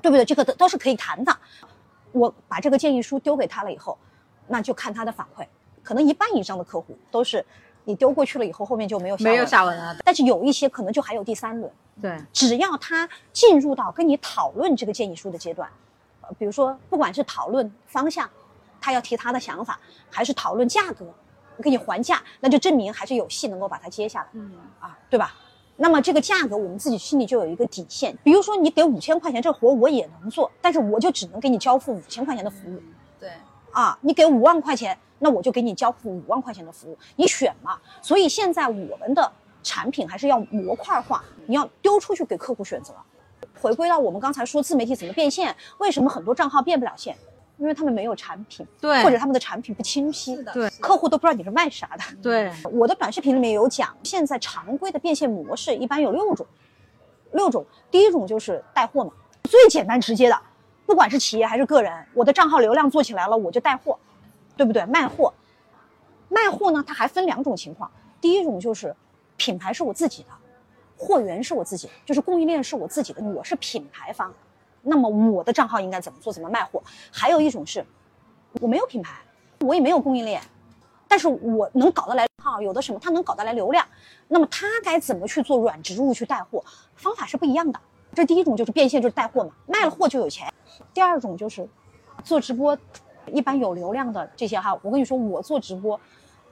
[0.01, 0.23] 对不对？
[0.23, 1.37] 这个都都是可以谈的。
[2.13, 3.97] 我把这个建议书丢给他了以后，
[4.47, 5.45] 那就看他的反馈，
[5.83, 7.45] 可能一半以上的客户都是。
[7.87, 9.95] 你丢过去了以后，后面就没有没有下文了。
[10.03, 11.71] 但是有一些可能就还有第三轮。
[12.01, 15.69] 对，只要他进入到跟你讨论这个建议书的阶段，
[16.19, 18.29] 呃，比如说不管是讨论方向，
[18.81, 19.79] 他要提他的想法，
[20.11, 21.05] 还是讨论价格，
[21.55, 24.27] 我给你还价，那就证明还是有戏能够把它接下来。
[24.33, 25.33] 嗯啊，对吧？
[25.77, 28.13] 那么这个价格我们自己心里就有一个底线。
[28.21, 32.81] 比如说你给五千块钱，这活我也能做，但是我就只能给你交付五千块钱的服务。
[33.17, 33.31] 对。
[33.77, 34.97] 啊，你给五万块钱。
[35.19, 37.79] 那我就给你交付五万块钱的服务，你选嘛。
[38.03, 39.31] 所以现在我们的
[39.63, 42.93] 产品还是要模块化，你要丢出去给客户选择。
[43.59, 47.17] 回归到我们刚才说自媒体怎么变现，为什么很多账号变不了现？
[47.57, 52.03] 因为他们没有产品，对，或者他们的产品不清晰，对，客户都不知道你是卖啥的。
[52.21, 56.45] 对，我的短视频里面有讲，现在常规的变现模式一般有六种，
[57.31, 57.65] 六种。
[57.89, 59.11] 第一种就是带货嘛，
[59.45, 60.39] 最简单直接的，
[60.87, 63.99] 不管是企业还是个人，我的账号流量做起来了，我就带货。
[64.55, 64.83] 对不对？
[64.87, 65.31] 卖货，
[66.29, 66.83] 卖货呢？
[66.87, 67.91] 它还分两种情况。
[68.19, 68.95] 第一种就是
[69.35, 70.29] 品牌是我自己的，
[70.97, 74.33] 货源是我自己的，就是供应链是我自己的，我是品牌方。
[74.81, 76.33] 那么我的账号应该怎么做？
[76.33, 76.81] 怎么卖货？
[77.11, 77.85] 还有一种是，
[78.59, 79.21] 我没有品牌，
[79.59, 80.41] 我也没有供应链，
[81.07, 83.85] 但是我能搞得来号，有的什么他能搞得来流量，
[84.27, 86.65] 那么他该怎么去做软植入去带货？
[86.95, 87.79] 方法是不一样的。
[88.17, 90.51] 这第一种就是变现，就是带货嘛，卖了货就有钱。
[90.91, 91.67] 第二种就是
[92.23, 92.75] 做直播。
[93.31, 95.99] 一般有流量的这些哈，我跟你说，我做直播，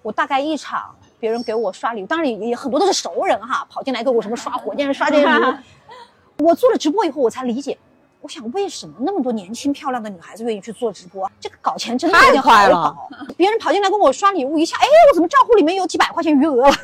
[0.02, 6.46] 我大概一场别人给我刷礼物，当然也也很多都是熟人哈，跑进来给我什么刷火箭刷这些礼物。
[6.46, 7.78] 我做了直播以后，我才理解，
[8.20, 11.32] 我想为什么那么多年轻漂亮的女孩子愿意去做直播？
[11.40, 13.10] 这个搞钱真的有点好搞。
[13.38, 16.76] 别人跑进来跟我刷礼物一下，哎，我怎么账户里面有几百块钱余额了？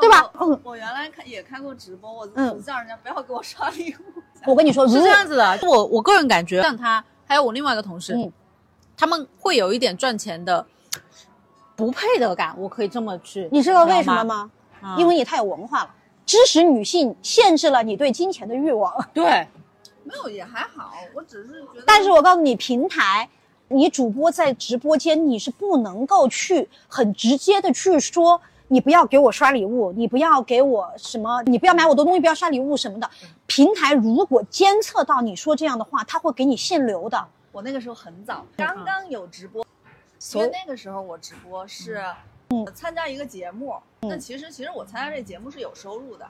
[0.00, 0.30] 对吧？
[0.40, 4.22] 嗯，我原来开也开过直播，我嗯叫人家不要给我刷礼物。
[4.46, 8.16] 我跟你说是这样子的，我我个人感觉，像他还有我另外一个同事。
[8.96, 10.66] 他们会有一点赚钱的
[11.74, 14.50] 不配得感，我可以这么去，你知道为什么吗？
[14.98, 15.90] 因为你太有文化了，
[16.26, 18.92] 知识女性限制了你对金钱的欲望。
[19.14, 19.46] 对，
[20.04, 21.84] 没有也还好，我只是觉得。
[21.86, 23.26] 但是我告诉你，平台，
[23.68, 28.38] 你主播在直播间，你是不能够去很直接的去说，
[28.72, 33.10] 你不要给我刷礼物，你不要给我什么，你不要买我的东西，不要刷礼物什么的。
[33.46, 37.26] 平台如果监测到你说这样的话，他会给你限流的。
[37.50, 39.66] 我那个时候很早，刚刚有直播，
[40.20, 42.00] 所以那个时候我直播是，
[42.50, 43.74] 嗯，参加一个节目。
[44.02, 46.24] 那其实其实我参加这节目是有收入的，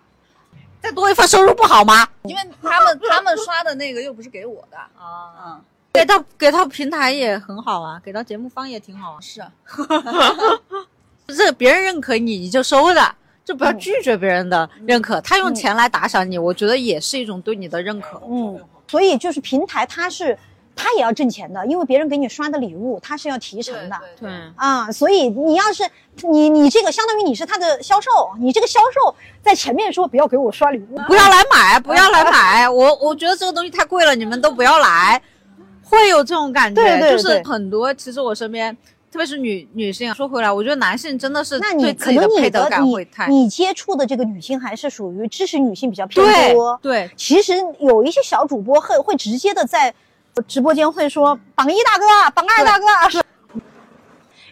[0.80, 2.09] 再多一份收入不好吗？
[2.22, 5.61] 因为他们他们刷的那个又不是给我的 啊，嗯，
[5.93, 9.20] 给到给到平台也很好啊，给到节目方也挺好啊。
[9.20, 9.41] 是，
[11.31, 13.14] 这别人认可你你就收着，
[13.45, 15.20] 就不要拒绝别人的认可。
[15.20, 18.20] 他用钱来打赏你，我觉得也是一种对你的认可。
[18.28, 20.37] 嗯，所以就是平台它是。
[20.83, 23.97] 他也要挣钱的，因为别人给你刷的礼物，他是要提成的。
[24.18, 25.85] 对啊，所以你要是
[26.22, 28.09] 你你这个相当于你是他的销售，
[28.39, 35.20] 你这个销售在前面说不要给我刷礼物，不要来买，不要来买，我我觉得这个东西太贵了，你们都不要来，
[35.83, 36.81] 会有这种感觉。
[36.81, 38.74] 对对对，就是很多，其实我身边，
[39.11, 46.78] 特别是女女性，说回来，我觉得男性真的是那你可能你的你你接触的这个女性还是属于知识女性比较偏多。
[46.80, 49.94] 对，其实有一些小主播会会直接的在。
[50.46, 52.86] 直播间会说榜一大哥，榜二大哥。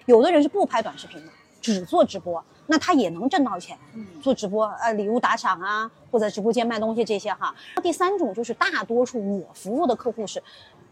[0.06, 1.30] 有的人是不拍短视频的，
[1.60, 3.78] 只做直播，那他也能挣到钱。
[4.20, 7.54] 做直播，呃，礼物打赏啊，或者直播间卖东西这些哈。
[7.80, 10.42] 第三种就是大多数我服务的客户是，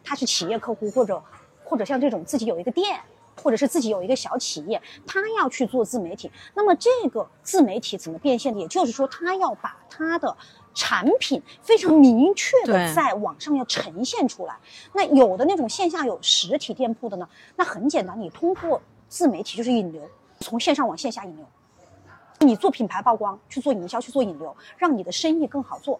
[0.04, 1.20] 他是企业客户，或者
[1.64, 3.00] 或者像这种自己有一个店，
[3.42, 6.30] 或者是自己有一个小企业，他要去做自媒体。
[6.54, 8.60] 那么这个自媒体怎么变现的？
[8.60, 10.36] 也就是说，他要把他的。
[10.78, 14.54] 产品非常明确的在网上要呈现出来。
[14.92, 17.26] 那有的那种线下有实体店铺的呢，
[17.56, 20.06] 那很简单，你通过自媒体就是引流，
[20.40, 21.46] 从线上往线下引流。
[22.40, 25.98] 你做品牌曝光，去做营销，去做引流，让你的生意更好做。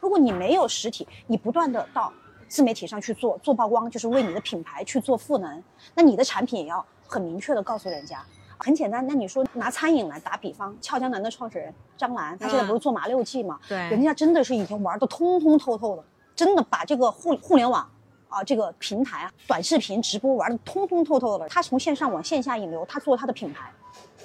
[0.00, 2.10] 如果你没有实体，你不断的到
[2.54, 5.60] 自媒体上去做做曝光，就是为你的品牌去做赋能，
[5.92, 8.24] 那你的产品也要很明确的告诉人家。
[8.58, 13.58] 很简单，那你说拿餐饮来打比方，俏江南的创始人张兰，他现在不是做麻六记吗？
[13.68, 16.04] 对人家真的是已经玩的通通透透的，
[16.36, 17.90] 真的把这个互互联网
[18.28, 21.48] 啊这个平台啊，短视频直播玩的通通透透的。
[21.48, 23.68] 他从线上往线下引流，他做他的品牌。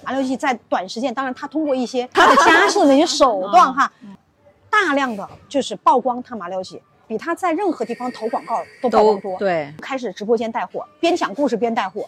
[0.04, 3.92] 麻六记在短时间，当然他通过一些他的家世的一些手段哈，
[4.70, 6.80] 大量的就是曝光他麻六记，
[7.10, 12.08] 比他在任何地方投广告都曝光多。，对，开始直播间带货，边讲故事边带货，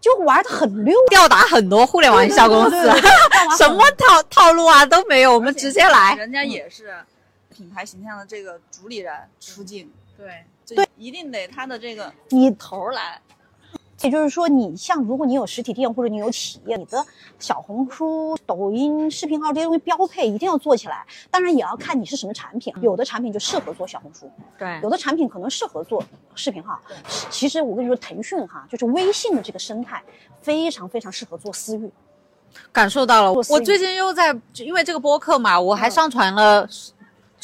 [0.00, 0.94] 就玩的很溜。
[1.10, 2.76] 吊打很多互联网营销公司
[3.58, 6.14] 什么套套路啊都没有，我们直接来。
[6.14, 6.94] 人家也是
[7.52, 10.44] 品牌形象的这个主理人出镜，对，
[10.76, 13.20] 对一定得他的这个你头来。
[14.02, 17.04] 也就是说，你像如果你有实体店或者你有企业，你的
[17.38, 21.06] 小红书、抖音、视频号这些东西标配一定要做起来。
[21.30, 26.02] 当然也要看你是什么产品，有的产品就适合做小红书，对有的产品可能适合做
[26.34, 26.78] 视频号。
[27.30, 30.02] 其实我跟你说，腾讯哈，就是微信的这个生态
[30.40, 31.90] 非常非常适合做私域。
[32.70, 33.32] 感受到了。
[33.32, 36.68] 我最近又在，因为这个播客嘛，我还上传了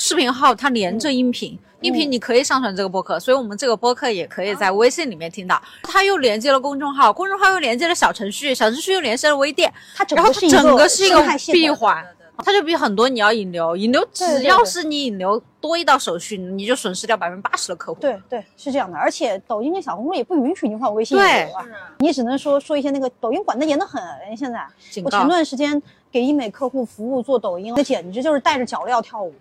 [0.01, 1.59] 视视频号，它连着音频。
[1.83, 5.61] 音频你可以上传这个播客，所以我们这个播客也可以在微信里面听到。
[5.83, 12.03] 它又连接了公众号，公众号又连接了小程序，小程序又连接了微店，它整然后它个是一个整个是一个生态系统闭环
[12.39, 18.01] 它就比很多你要引流，引流只要是你引流多一道手续，你就损失掉百分之八十的客户。
[18.01, 18.97] 对对，是这样的。
[18.97, 21.67] 而且抖音跟小红书也不允许你换微信对引流啊，
[21.99, 24.03] 你只能说说一些那个抖音管得严得很。
[24.35, 24.67] 现在
[25.05, 25.81] 我前段时间
[26.11, 29.35] 给医美客户服务做抖音，那简直就是带着脚镣跳舞，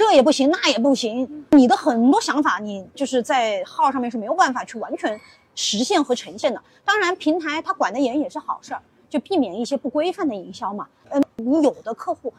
[0.00, 1.44] 这也不行，那也不行。
[1.50, 5.20] 你的很多想法，你就是在号上面是没有办法去完全
[5.54, 6.62] 实现和呈现的。
[6.86, 8.80] 当然，平台它管得严也是好事儿，
[9.10, 10.88] 就避免一些不规范的营销嘛。
[11.10, 12.32] 嗯，你有的客户，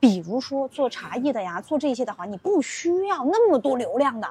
[0.00, 4.28] 比如说做茶艺的呀，做这些的话，你不需要那么多流量的，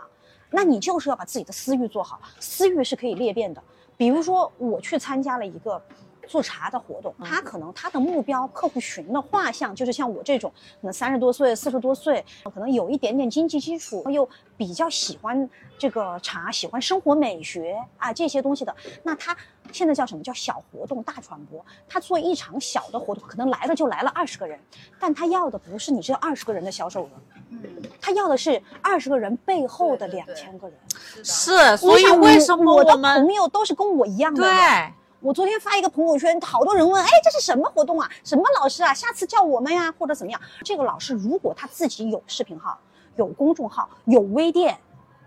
[0.49, 2.19] 那你就是要把自己的私域做好。
[2.41, 3.63] 私域是可以裂变的，
[3.95, 5.81] 比如说我去参加了一个。
[6.27, 10.51] 做茶的活动，他可能他的目标客户群的画像就是像我这种，
[10.81, 18.75] 可能三十多岁、四十多岁，可能有一点点经济基础，又比较喜欢这个茶，喜欢生活美学啊这些东西的。
[19.03, 19.35] 那他
[19.71, 21.63] 现在叫什么叫小活动大传播？
[21.87, 24.59] 他做一场小的活动，可能来了就来了二十个人，
[24.99, 27.09] 但他要的不是你这二十个人的销售额，
[27.49, 27.59] 嗯，
[27.99, 30.77] 他要的是二十个人背后的两千个人。
[31.23, 34.55] 是所以为什么我的朋友都是跟我一样的人？
[34.55, 34.93] 对？
[35.23, 38.11] 我昨天发一个朋友圈，好多人问，哎，这是什么活动啊？
[38.25, 38.93] 什么老师啊？
[38.93, 40.39] 下次叫我们呀，或者怎么样？
[40.65, 42.77] 这个老师如果他自己有视频号、
[43.15, 44.77] 有公众号、有微店，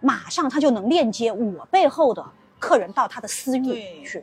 [0.03, 2.23] 马上他就能链接我背后的
[2.59, 4.23] 客人到他的私域去，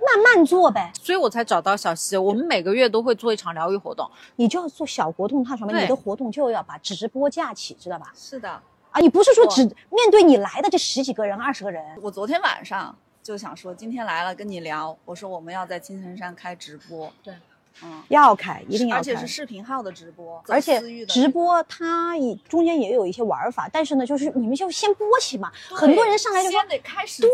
[0.00, 0.92] 慢慢做呗。
[1.02, 2.16] 所以我才找到小溪。
[2.16, 5.76] 我们每个月都会做一场疗愈活动，你就要做小活动，他什么？
[5.76, 8.12] 你的活动就要把直播架起，知道吧？
[8.14, 8.48] 是的。
[8.92, 12.96] 啊，你不是说只面对你来的这十几个人、二十个人，我昨天晚上
[13.28, 17.12] 就想说，今天来了跟你聊，我说我们要在青城山开直播。
[17.22, 17.34] 对，
[17.82, 25.52] 嗯，要开，一定要开，而且是视频号的直播，而且直播它也中间也有一些玩法，但是呢，就是你们就先播起嘛。
[25.68, 27.30] 很多人上来就说先，得开始对，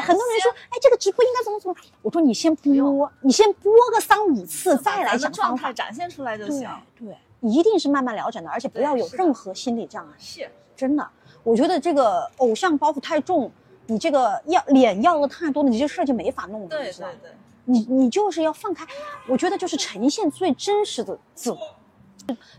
[0.00, 1.76] 很多人说，哎，这个直播应该怎么怎么？
[2.00, 5.74] 我说你先播，你先播个三五次，再来把咱讲方法的状态。
[5.74, 6.66] 展现出来就行。
[6.98, 10.14] 对，一定是慢慢疗整的，而且不要有任何心理障碍。
[10.18, 11.06] 是，真的，
[11.42, 13.52] 我觉得这个偶像包袱太重，
[13.86, 17.14] 你这个要脸要的太多了，你这事儿就没法弄了，对你知道吗？
[17.20, 18.86] 对对，你你就是要放开，
[19.28, 21.58] 我觉得就是呈现最真实的自我。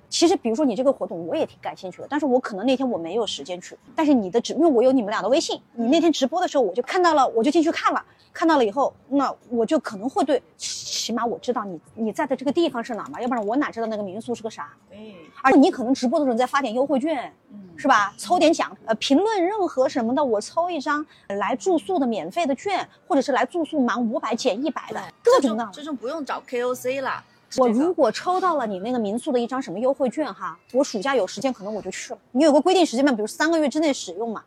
[0.10, 3.76] 其实，比如说你这个活动，我也挺感兴趣的，但是我可能那天我没有时间去。
[3.96, 8.06] 但是你的直，因为我有你们俩的微信，你那天直播的时候我就看到了，我就进去看了，
[8.36, 14.74] 看到了以后，那我就可能会对，起起码我知道你你在的这个地方是哪嘛，要不然我哪知道那个民宿是个啥？
[14.92, 18.14] 哎，而你可能直播的时候你再发点优惠券，嗯，是吧？
[18.18, 25.70] 抽点奖，呃，评论任何什么的，我抽一张呃来住宿的免费的券，或者是来住宿满五百减一百的，各种的。
[25.72, 27.24] 这种不用找 KOC 了。
[27.58, 32.20] 我如果抽到了你那个民宿的一张什么优惠券哈，我暑假有时间可能我就去了。
[32.34, 34.44] 你有个规定时间嘛，比如三个月之内使用嘛。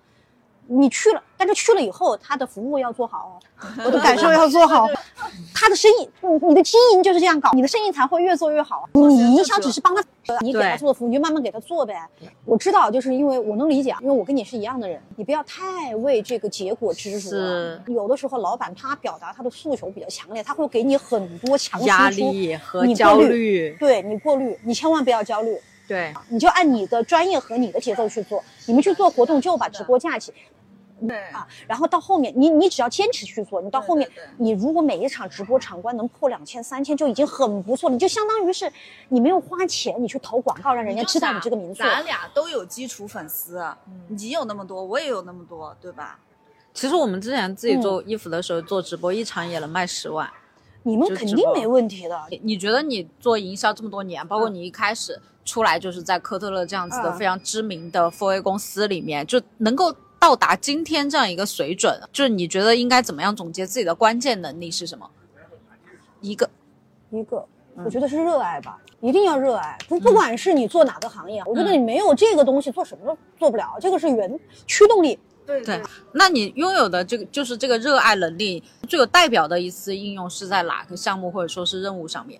[0.71, 4.87] 你去了，但是去了以后，他的服务要做好哦， 我的感受要做好，
[5.55, 8.87] 他的生意，你你的经营就是这样搞，你的生意才会越做越好。
[8.93, 10.05] 你营销只是帮他，
[10.41, 12.07] 你给他做的服务，你就慢慢给他做呗。
[12.45, 17.81] 我知道，就是因为我能理解，因为我跟你是一样的人，你不要太为这个结果执着。
[17.87, 28.45] 有的时候老板他表达他的诉求比较强烈，他会给你很多强压力和你过焦虑，对你过滤，你千万不要焦虑，对，你就按你的专业和你的节奏去做。
[28.67, 30.31] 你们去做活动就把直播架起，
[31.07, 38.73] 对啊，然后到后面你你只要坚持去做，你到后面对对对你如果每一场直播场观能破两千三千就已经很不错了，你就相当于是
[39.09, 41.83] 你没有花钱，你去投广告让人家知道你这个名字。
[41.83, 43.63] 咱俩都有基础粉丝，
[44.09, 46.19] 你有那么多，我也有那么多，对吧？
[46.75, 50.29] 其实我们之前自己做衣服的时候做直播，一场也能卖十万。
[50.85, 52.17] 你们肯定没问题的。
[52.31, 65.09] 你你觉得你做营销这么多年，包括你一开始出来就是在科特勒这样子的嗯非常知名的 4A 公司里面，就能够到达今天这样一个水准，就是你觉得应该怎么样总结自己的关键能力是什么？
[66.21, 66.49] 一个
[67.11, 67.47] 一个，
[67.77, 69.79] 嗯我觉得是热爱吧，一定要热爱。
[69.89, 73.77] 不不管是你做哪个行业，我觉得你没有这个东西，做什么都做不了。
[73.81, 75.19] 这个是原驱动力。
[75.47, 75.81] 对对，
[76.13, 82.39] 那你拥有的这个就是这个热爱能力，最有代表的一次应用是在哪个项目或者说是任务上面？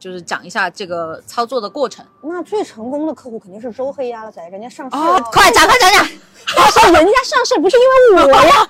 [0.00, 2.04] 就是讲一下这个操作的过程。
[2.22, 6.08] 那最成功的客户肯定是周黑鸭了噻，人家上市哦了，快讲快讲讲！
[6.56, 8.68] 但是人家上市不是因为我呀，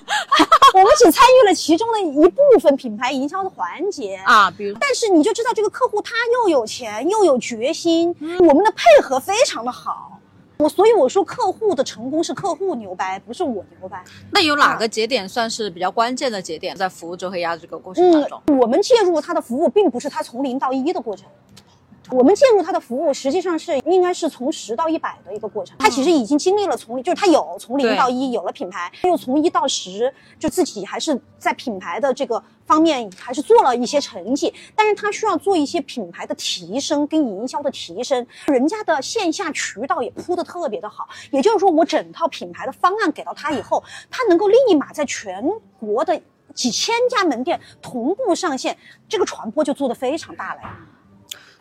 [0.75, 4.17] 我们只参与了其中的一部分品牌营销的环节。
[4.27, 10.19] 啊，比如但是你就知道这个客户他又有钱又有决心，嗯我们的配合非常的好。
[10.61, 14.05] 我所以我说客户的成功是客户牛掰，不是我牛掰。
[14.31, 18.43] 那有哪个节点算是比较关键的节点，在服务周黑鸭这个过程当中？
[18.49, 21.27] 嗯，我们介入他的服务，并不是他从零到一的过程。
[22.13, 25.77] 我们介入他的服务，实际上是应该是从十到一百的一个过程。
[25.79, 38.27] 他其实已经经历了从，就是他有从零到一有了品牌，又从一到十，就自己还是在品牌的这个方面还是做了一些成绩，但是他需要做一些品牌的提升跟营销的提升。
[38.47, 45.49] 人家的线下渠道也铺的特别的好，也就是说，我整套品牌的方案给到他以后，他能够立马在全
[45.79, 46.21] 国的
[46.55, 48.77] 几千家门店同步上线，
[49.09, 50.77] 这个传播就做得非常大了呀。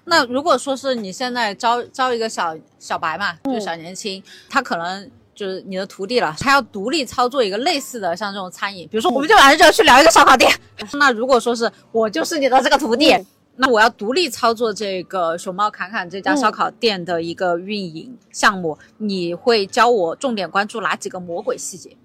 [0.10, 10.51] 那如果说是你现在招招一个小小白嘛，嗯就小年轻，他可能就是你的徒弟了，他要独立操作一个类似的像这种餐饮，比如说我们就晚上就要去聊一个烧烤店。
[10.99, 13.26] 那如果说是我就是你的这个徒弟，嗯
[13.62, 21.97] 那我要独立操作这个熊猫侃侃这家烧烤店的一个运营项目，你会教我重点关注哪几个魔鬼细节？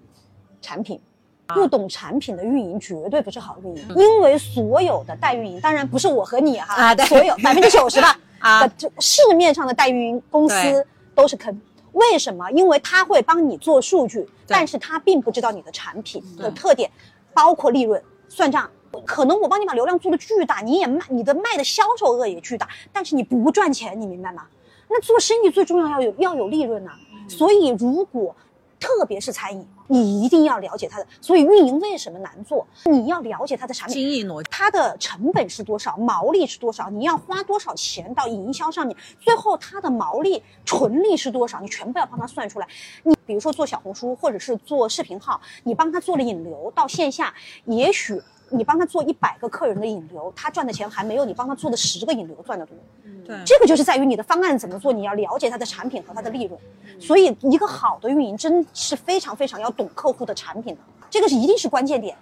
[0.61, 0.99] 产品。
[1.47, 7.05] 不懂产品的运营绝对不是好运营，因为所有的代运营，当然不是我和你哈，啊对。
[7.05, 8.61] 所有百分之九十吧 啊。
[8.67, 11.59] 的就市面上的代运营公司都是坑。
[11.93, 12.49] 为什么？
[12.51, 16.89] 因为他会帮你做数据，但是他并不知道你的产品的特点，
[17.33, 18.69] 包括利润、算账。
[19.05, 24.45] 可能我帮你把流量做的巨大，你也卖你的卖的销售额也巨大，但是你不赚钱，你明白吗？
[24.87, 26.91] 那做生意最重要要有要有利润呐、
[27.27, 28.35] 所以如果
[28.79, 31.07] 特别是餐饮，你一定要了解它的。
[31.21, 32.65] 所以运营为什么难做？
[32.85, 34.49] 你要了解它的产品，经营逻辑。
[34.51, 42.67] 它的成本是多少，毛利是多少，你要花多少钱到营销上面，最后它的毛利纯利是多少，你全部要帮他算出来。
[43.03, 47.33] 你比如说做小红书或者是做视频号，你帮他做了引流到线下，
[47.65, 48.21] 也许。
[48.51, 52.77] 你帮他做一百个客人的引流，他赚的钱还没有你帮他做的十个引流赚的多。
[53.25, 56.59] 对，这个就是在于你的方案怎么做，你要了解它的产品和它的利润。
[56.99, 62.15] 所以，一个好的运营真是非常非常要懂客户的产品的，这个是一定是关键点。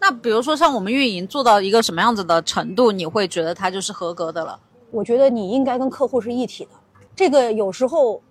[0.00, 4.58] 那比如说像我们运营做到一个什么样子的程度，你会觉得它就是合格的了？
[4.90, 6.70] 我觉得你应该跟客户是一体的。
[7.16, 8.22] 这个有时候，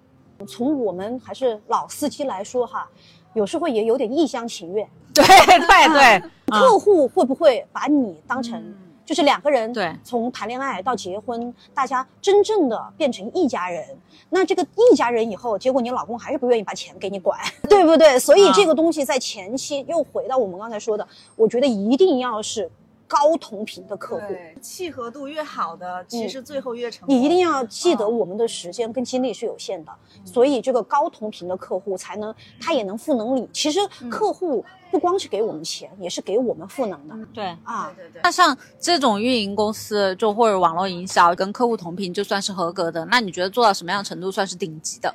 [0.47, 2.87] 从我们还是老司机来说哈，
[3.33, 4.87] 有时候也有点一厢情愿。
[5.13, 8.73] 对对对， 客户会不会把你当成，
[9.07, 13.81] 就是两个人对从谈恋爱到结婚，大家真正的变成一家人。
[14.29, 17.39] 那这个一家人以后，结果你老公还是不愿意把钱给你管，
[17.69, 18.19] 对不对？
[18.19, 22.69] 所以啊这个东西在前期又回到我们刚才说的，我觉得一定要是
[23.07, 24.35] 高同频的客户。
[24.61, 27.15] 契合度越好的，其实最后越成功。
[27.15, 29.91] 你一定要记得，嗯我们的时间跟精力是有限的，
[30.25, 33.47] 所以这个高同频的客户才能，他也能赋能你。
[33.53, 33.79] 其实
[34.09, 37.45] 客户不光是给我们钱，也是给我们赋能的对。
[37.63, 37.91] 啊。
[37.95, 43.05] 对对对那像这种运营公司，就或者网络营销跟客户同频，就算是合格的。
[43.05, 45.13] 那你觉得做到什么样程度算是顶级的？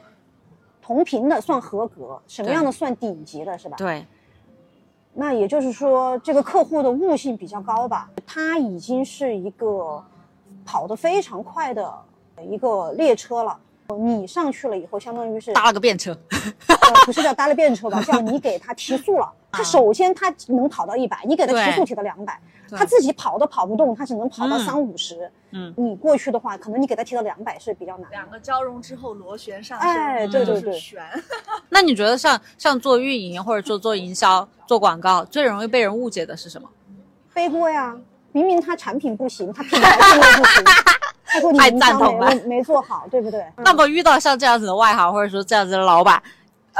[0.80, 3.76] 同频的算合格，什么样的算顶级的，是吧？
[3.76, 4.04] 对，
[5.14, 10.02] 那也就是说，这个客户的悟性比较高吧，他已经是一个
[10.64, 11.92] 跑得非常快的
[12.40, 13.58] 一个列车了。
[13.98, 16.16] 你上去了以后，相当于是搭了个便车。
[16.66, 16.76] 呃，
[17.06, 19.32] 不是叫搭了便车吧， 叫你给他提速了。
[19.50, 22.40] 他首先他能跑到一百，你给他提速提到两百，
[22.70, 25.30] 对他自己跑都跑不动，他只能跑到嗯三五十。
[25.50, 28.10] 嗯，你过去的话，可能你给他提到两百是比较难。
[28.10, 31.02] 两个交融之后螺旋上升，哎对对就是对旋。
[31.68, 36.66] 那你觉得像像做运营或者说做营销、做广告，最容易被人误解的是什么？
[37.34, 37.94] 背锅呀，
[38.32, 40.64] 明明他产品不行，他品牌定位不行，
[41.32, 43.44] 他说你太赞同了没做好，对不对？
[43.58, 46.22] 那么遇到像这样子的外行或者说这样子的老板，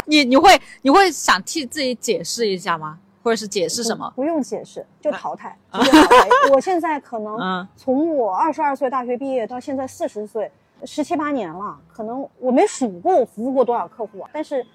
[0.06, 2.98] 你你会你会想替自己解释一下吗？
[3.22, 4.12] 或者是解释什么？
[4.16, 5.56] 不用解释，就淘汰。
[6.52, 10.50] 我现在可能嗯从我二十二岁大学毕业到现在四十岁，
[10.84, 14.66] 十七八年了，可能我没数过我服务过多少客户啊，但是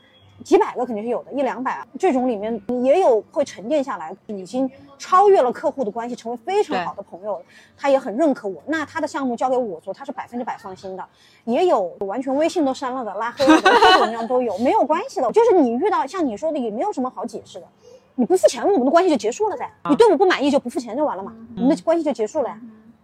[0.47, 1.85] 几百个肯定是有的，一两百啊。
[1.99, 7.43] 这种里面也有会沉淀下来，已经超越了客户的关系，成为非常好的朋友，
[7.77, 8.63] 他也很认可我。
[8.65, 11.05] 那他的项目交给我做，他是百分之百放心的。
[11.43, 15.29] 也有完全微信都删了的、拉黑了的，各种各样都有，没有关系的。
[15.33, 17.67] 就是你遇到像你说的，也没有什么好解释的。
[18.15, 19.69] 你不付钱，我们的关系就结束了噻。
[19.89, 22.57] 你对我不满意就不付钱就完了嘛，我们的关系就结束了呀。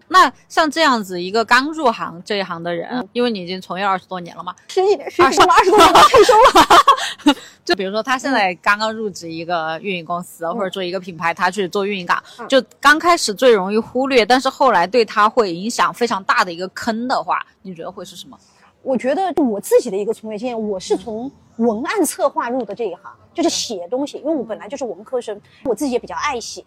[0.09, 7.35] 那像这样子一个刚入行这一行的人，因为你已经从业二十多年了嘛，十几年，十几年了，二十多年了，退休了。
[7.63, 18.37] 就比如说他现在刚刚入职一个运营公司、或者做一个品牌，他去做运营岗，就刚开始最容易忽略，但是后来对他会影响非常大的一个坑的话，你觉得会是什么？
[18.81, 26.65] 我觉得我自己的一个从业经验，我是从文案策划入的这一行，就是写东西，因为我本来就是文科生，我自己也比较爱写。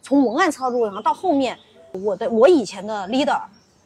[0.00, 1.58] 从文案操作，然后到后面，
[1.92, 3.40] 我的我以前的 leader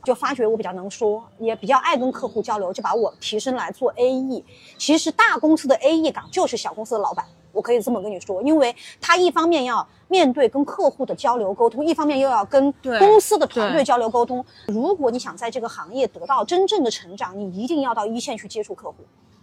[0.05, 4.43] 就发觉我比较能说，也比较爱跟客户交流，就把我提升来做 AE。
[4.77, 14.45] 其实大公司的 AE 岗就是小公司的老板，我可以这么跟你说，因为他一方面要面对跟客户的交流沟通，一方面又要跟公司的团队交流沟通。
[14.67, 18.97] 如果你想在这个行业得到真正的成长，你一定要到一线去接触客户。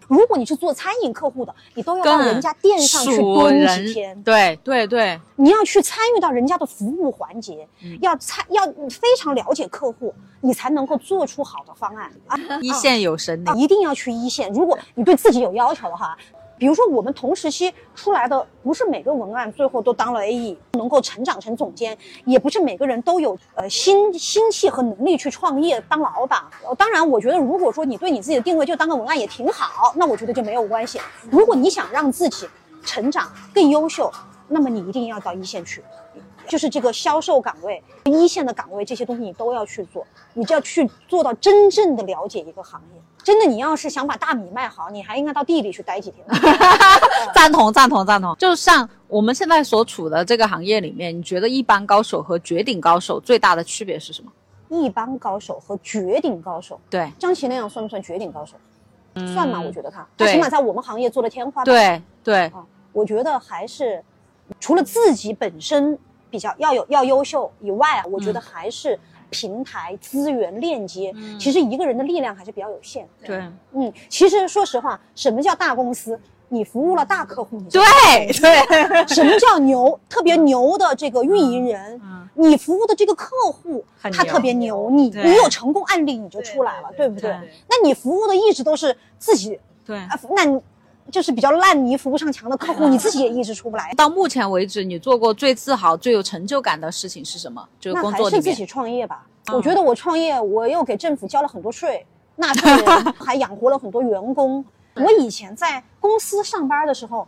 [0.09, 12.35] 如果你是做餐饮客户的，你都要到跟人家店上去蹲几天，对对对，你要去参与到人家的服务环节，嗯要参要非常了解客户，你才能够做出好的方案啊！
[12.59, 13.55] 一线有神灵。
[13.55, 14.51] 一定要去一线。
[14.51, 16.17] 如果你对自己有要求的话，
[16.59, 26.43] 比如说我们同时期出来的，不是每个文案最后都当了 AE，能够成长成总监，也不是每个人都有呃心心气和能力去创业当老板。
[26.77, 30.99] 当然，我觉得如果说你对你自己的定位就当个文案也挺好，那我觉得就没有关系。
[31.31, 32.45] 如果你想让自己
[32.83, 34.11] 成长更优秀，
[34.49, 35.81] 那么你一定要到一线去。
[36.45, 43.01] 就是这个销售岗位、一线的岗位，这些东西你都要去做，你就要去做到真正的了解一个行业。
[43.23, 46.25] 真的，你要是想把大米卖好，你还应该到地里去待几天。
[47.33, 54.31] 赞同赞同赞同，就像我们现在所处的这个行业里面，你觉得一般高手和绝顶高手最大的区别是什么？
[54.69, 58.53] 一般高手和绝顶高手，对张琪那样算不算绝顶高手？
[59.33, 59.59] 算吗？
[59.59, 61.65] 我觉得他，他起码在我们行业做的天花板。
[61.65, 62.63] 对对，啊，
[62.93, 64.01] 我觉得还是
[64.59, 65.97] 除了自己本身
[66.29, 68.97] 比较要有要优秀以外啊，我觉得还是
[69.29, 71.13] 平台资源链接。
[71.39, 73.07] 其实一个人的力量还是比较有限。
[73.25, 73.41] 对
[73.73, 76.19] 嗯，其实说实话，什么叫大公司？
[76.51, 79.99] 你服务了大客户，你就对对，什么叫牛？
[80.09, 82.01] 特别牛的这个运营人，
[82.33, 87.51] 你服务的这个客户他特别牛，你你有成功案例你就出来了，对不对对？
[87.69, 89.97] 那你服务的一直都是自己对。
[89.97, 90.59] 啊，那你
[91.11, 93.93] 就是比较烂泥扶不上墙的客户，你自己也一直出不来。
[93.95, 97.67] 到目前为止，你做过最自豪、最有成就感的事情是什么？
[97.79, 98.23] 就工作里面。
[98.23, 99.25] 还是自己创业吧。
[99.25, 102.05] 嗯我觉得我创业，我又给政府交了很多税，
[102.35, 104.63] 纳税人， 还养活了很多员工。
[104.93, 107.27] 我以前在公司上班的时候，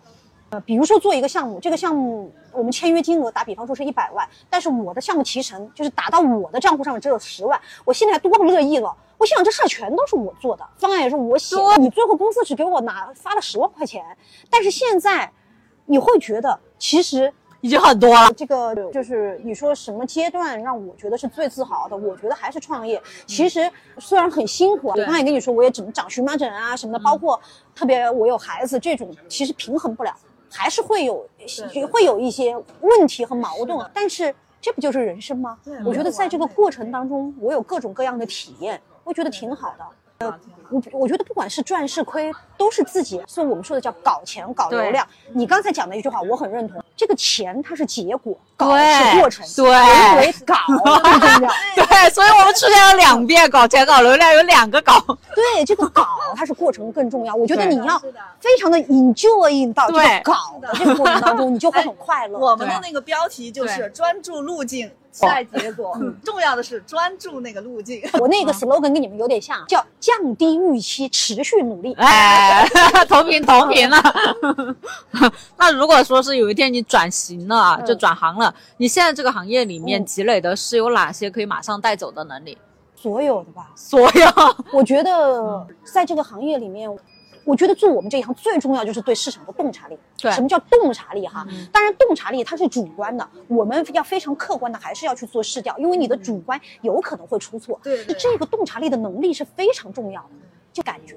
[0.51, 8.95] 呃，比如说做一个项目，这个项目我们签约金额打比方说是一百万，但是我的项目提成就是打到我的账户上面只有十万，我心里还多不乐意了。
[9.21, 14.03] 我想这事儿全都是我做的，方案也是我写的，你最后公司只给我拿发了十万块钱，
[14.49, 15.31] 但是现在
[15.85, 18.33] 你会觉得其实已经很多了。
[18.33, 21.95] 这个就是你说什么阶段让我觉得是最自豪的？
[21.95, 22.99] 我觉得还是创业。
[23.27, 27.39] 其实虽然很辛苦啊，我刚才也跟你说，我也只能长荨麻疹啊什么的，包括
[27.75, 30.11] 特别我有孩子这种，其实平衡不了，
[30.51, 31.29] 还是会有
[31.91, 33.87] 会有一些问题和矛盾。
[33.93, 35.59] 但是这不就是人生吗？
[35.85, 39.85] 我觉得在这个过程当中，我有各种各样的体验，我觉得挺好的。
[40.19, 40.39] 呃，
[40.69, 45.03] 我我觉得不管是赚是亏，都是自己，所以我们说的叫搞钱、搞流量。
[45.33, 46.79] 你刚才讲的一句话，我很认同。
[46.95, 51.51] 这个钱它是结果，搞是过程，对人为搞最重要。
[51.75, 54.93] 对，所以我们出现了两遍搞钱、搞流量，有两个搞。
[55.33, 57.33] 对，这个搞它是过程更重要。
[57.33, 57.97] 我觉得你要
[58.39, 62.37] 非常的 enjoy 到这个搞的这个过程当中，你就会 很快乐。
[62.37, 65.97] 我们的那个标题就是专注路径，期待结果。
[66.23, 68.01] 重要的是专注那个路径。
[68.19, 71.93] 我那个 slogan 跟你们有点像，叫降低预期，持续努力。
[71.93, 72.65] 哎，
[73.07, 73.97] 同频同频了。
[75.57, 82.57] 那如果说是有一天你转型了，啊就转行了，你现在这个行业里面嗯积累的是有哪些可以马上带走的能力？
[82.95, 84.55] 所有的吧，所有。
[84.71, 86.87] 我觉得在这个行业里面，
[87.43, 89.97] 我觉得做我们这一行最重要就是对市场的洞察力。
[90.17, 91.45] 对什么叫洞察力哈？
[91.71, 97.79] 当然，洞察力它是主观的，我们要非常客观的，还是要去做试调，因为你的主观有可能会出错。
[97.83, 100.29] 对这个洞察力的能力是非常重要的，
[100.71, 101.15] 就感觉。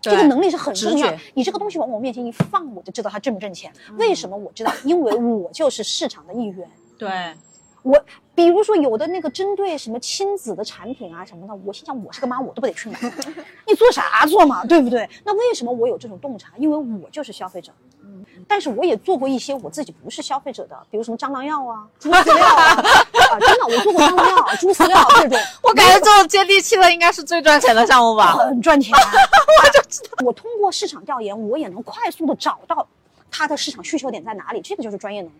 [0.00, 1.12] 这个能力是很重要。
[1.34, 3.72] 你这个东西往我面前一放，我就知道它挣不挣钱。
[3.98, 4.72] 为什么我知道？
[4.84, 6.70] 因为我就是市场的一员。
[6.96, 7.34] 对，
[7.82, 7.98] 我
[8.36, 13.00] 比如说有的那个针对什么亲子的产品啊什么的，我心想我是个妈，我都不得去买，
[13.66, 15.08] 你做啥做嘛，对不对？
[15.24, 16.52] 那为什么我有这种洞察？
[16.58, 17.72] 因为我就是消费者。
[18.04, 25.38] 嗯，但是我也做过一些我自己不是消费者的，比如什么蟑螂药啊、猪饲料啊，啊，真的我做过蟑螂药、猪饲料这种。
[25.62, 28.34] 我感觉这种接地气的应该是最赚钱的项目吧。
[28.34, 30.26] 很赚钱， 我就知道。
[30.26, 32.86] 我通过市场调研，我也能快速的找到
[33.30, 35.34] 它的市场需求点在哪里，这个就是专业能力。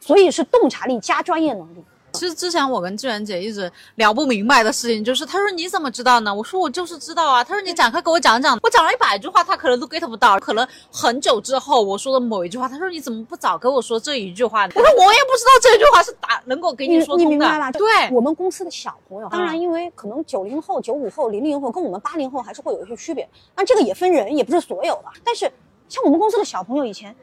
[0.00, 1.84] 所以是洞察力加专业能力。
[2.18, 6.34] 其实之前我跟志远姐一直聊不明白的事情，就是她说你怎么知道呢？
[6.34, 7.44] 我说我就是知道啊。
[7.44, 8.58] 她说你展开给我讲讲。
[8.60, 10.36] 我讲了一百句话，她可能都 get 不到。
[10.40, 14.72] 可能很久之后我说的某一句话，她说你怎么不早跟我说这一句话呢？
[14.74, 17.24] 我说我也不知道这句话是打能够给你说通的。
[17.24, 17.70] 你明白吧？
[17.70, 23.28] 对，我们公司的小朋友，当然因为可能九零后、九五后、零零后跟我们八零后还是会有一些区别。
[23.54, 25.04] 那这个也分人，也不是所有的。
[25.24, 25.50] 但是
[25.88, 27.14] 像我们公司的小朋友以前。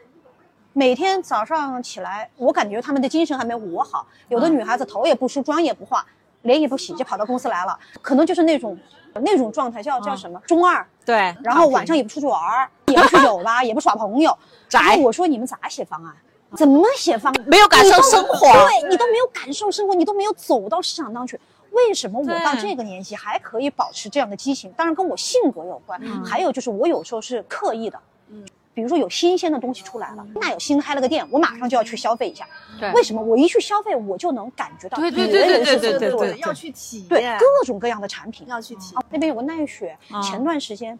[0.78, 4.06] 每天早上起来，我感觉他们的精神还没我好。
[4.28, 6.06] 有的女孩子头也不梳，妆也不化，
[6.42, 8.78] 脸也不洗，就跑到公司来了，可能就是那种
[9.14, 10.86] 那种状态，叫叫什么中二。
[11.06, 11.34] 对。
[11.42, 14.38] 然后晚上也不出去玩儿，也不去酒吧，也不耍朋友，
[14.68, 14.98] 宅。
[14.98, 16.14] 我说你们咋写方案？
[16.58, 17.46] 怎么写方案？
[17.48, 18.40] 没有感受生活。
[18.52, 21.40] 对你都没有感受生活，你都没有走到市场当中去。
[21.72, 24.70] 为什么我到这个年纪还可以保持这样的激情？
[24.74, 27.98] 当然跟我性格有关，还有就是我有时候是刻意的。
[28.28, 28.46] 嗯。
[28.76, 32.46] 比如说有新鲜的东西出来了，那有新开了个店，我马上就要去消费一下。
[32.78, 36.40] 对，为什么我一去消费，我就能感觉到别人是对对对对？
[36.40, 39.06] 要去体验，对各种各样的产品要去体验。
[39.10, 41.00] 那边有个奈雪，前段时间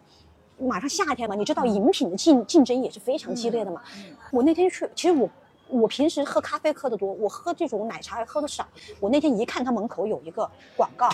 [0.58, 3.82] 马上夏天嘛，你知道饮品的竞竞争也是非常激烈的嘛。
[4.30, 5.28] 我那天去，其实我
[5.68, 8.66] 我平时喝咖啡喝的多，我喝这种奶茶喝的少。
[9.00, 11.10] 我那天一看，他门口有一个广告，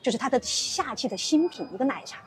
[0.00, 2.18] 就是他的夏季的新品，一个奶茶。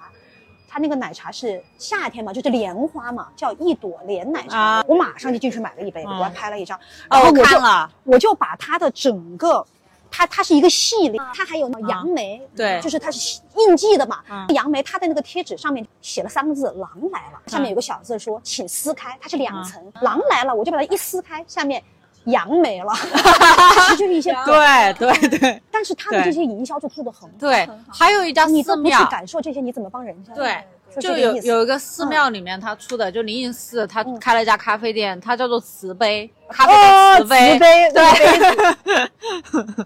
[0.71, 4.81] 它那个奶茶是夏天嘛，就是莲花嘛，叫一朵莲奶茶。
[4.87, 6.79] 我马上就进去买了一杯，我还拍了一张。
[7.09, 7.57] 然后我就
[8.05, 9.65] 我就把它的整个，
[10.09, 14.23] 它它是一个系列，它还有那杨梅，对，就是它是应季的嘛。
[14.53, 19.91] 杨梅它的那个贴纸上面写了三个字“狼来了”，下面有个小字说“请撕开”，它是两层。
[20.01, 21.83] 狼来了，我就把它一撕开，下面。
[22.25, 22.93] 杨没了，
[23.89, 27.67] 其实就是一些对对对，但是他的这些营销就做的很好对。
[27.91, 30.33] 还有一家寺庙，你去感受这些，你怎么帮人家？
[30.33, 30.63] 对，
[30.99, 39.85] 就有有一个寺庙里面他出的，就灵隐寺，他开了一家咖啡店，它叫做慈悲咖啡的慈悲，慈悲对。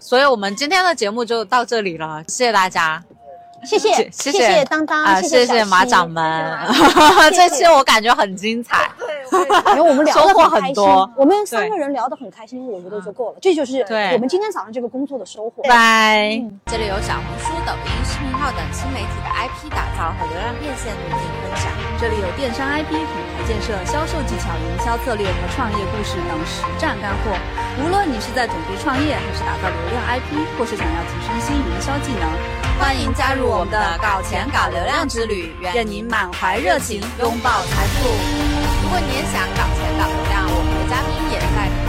[0.00, 3.02] 所以我们今天的节目就到这里了，谢谢大家。
[3.64, 6.58] 谢谢谢谢当当啊，谢谢马 掌门，
[7.32, 8.88] 这期我感觉很精彩
[9.74, 15.62] 因为我们聊得很多，我们三个人聊得很开心，我觉得就够了，这就是我们今天早上这个工作的收获。
[15.64, 21.66] 拜，这里有小红书、抖音、视频号等新媒体的 IP 打造和流量变现路径分享，
[21.98, 23.00] 这里有电商 IP 品
[23.34, 27.34] 牌建设、销售技巧、营销策略和创业故事等实战干货。
[27.82, 32.28] 无论你是在准备创业，还是打造流量 IP，或是想要提升新营销技能，
[32.78, 33.50] 欢迎加入。
[33.56, 38.10] 我们的搞钱搞流量之旅愿您满怀热情拥抱财富。
[38.82, 41.83] 如果你也想搞钱搞流量我们的嘉宾也在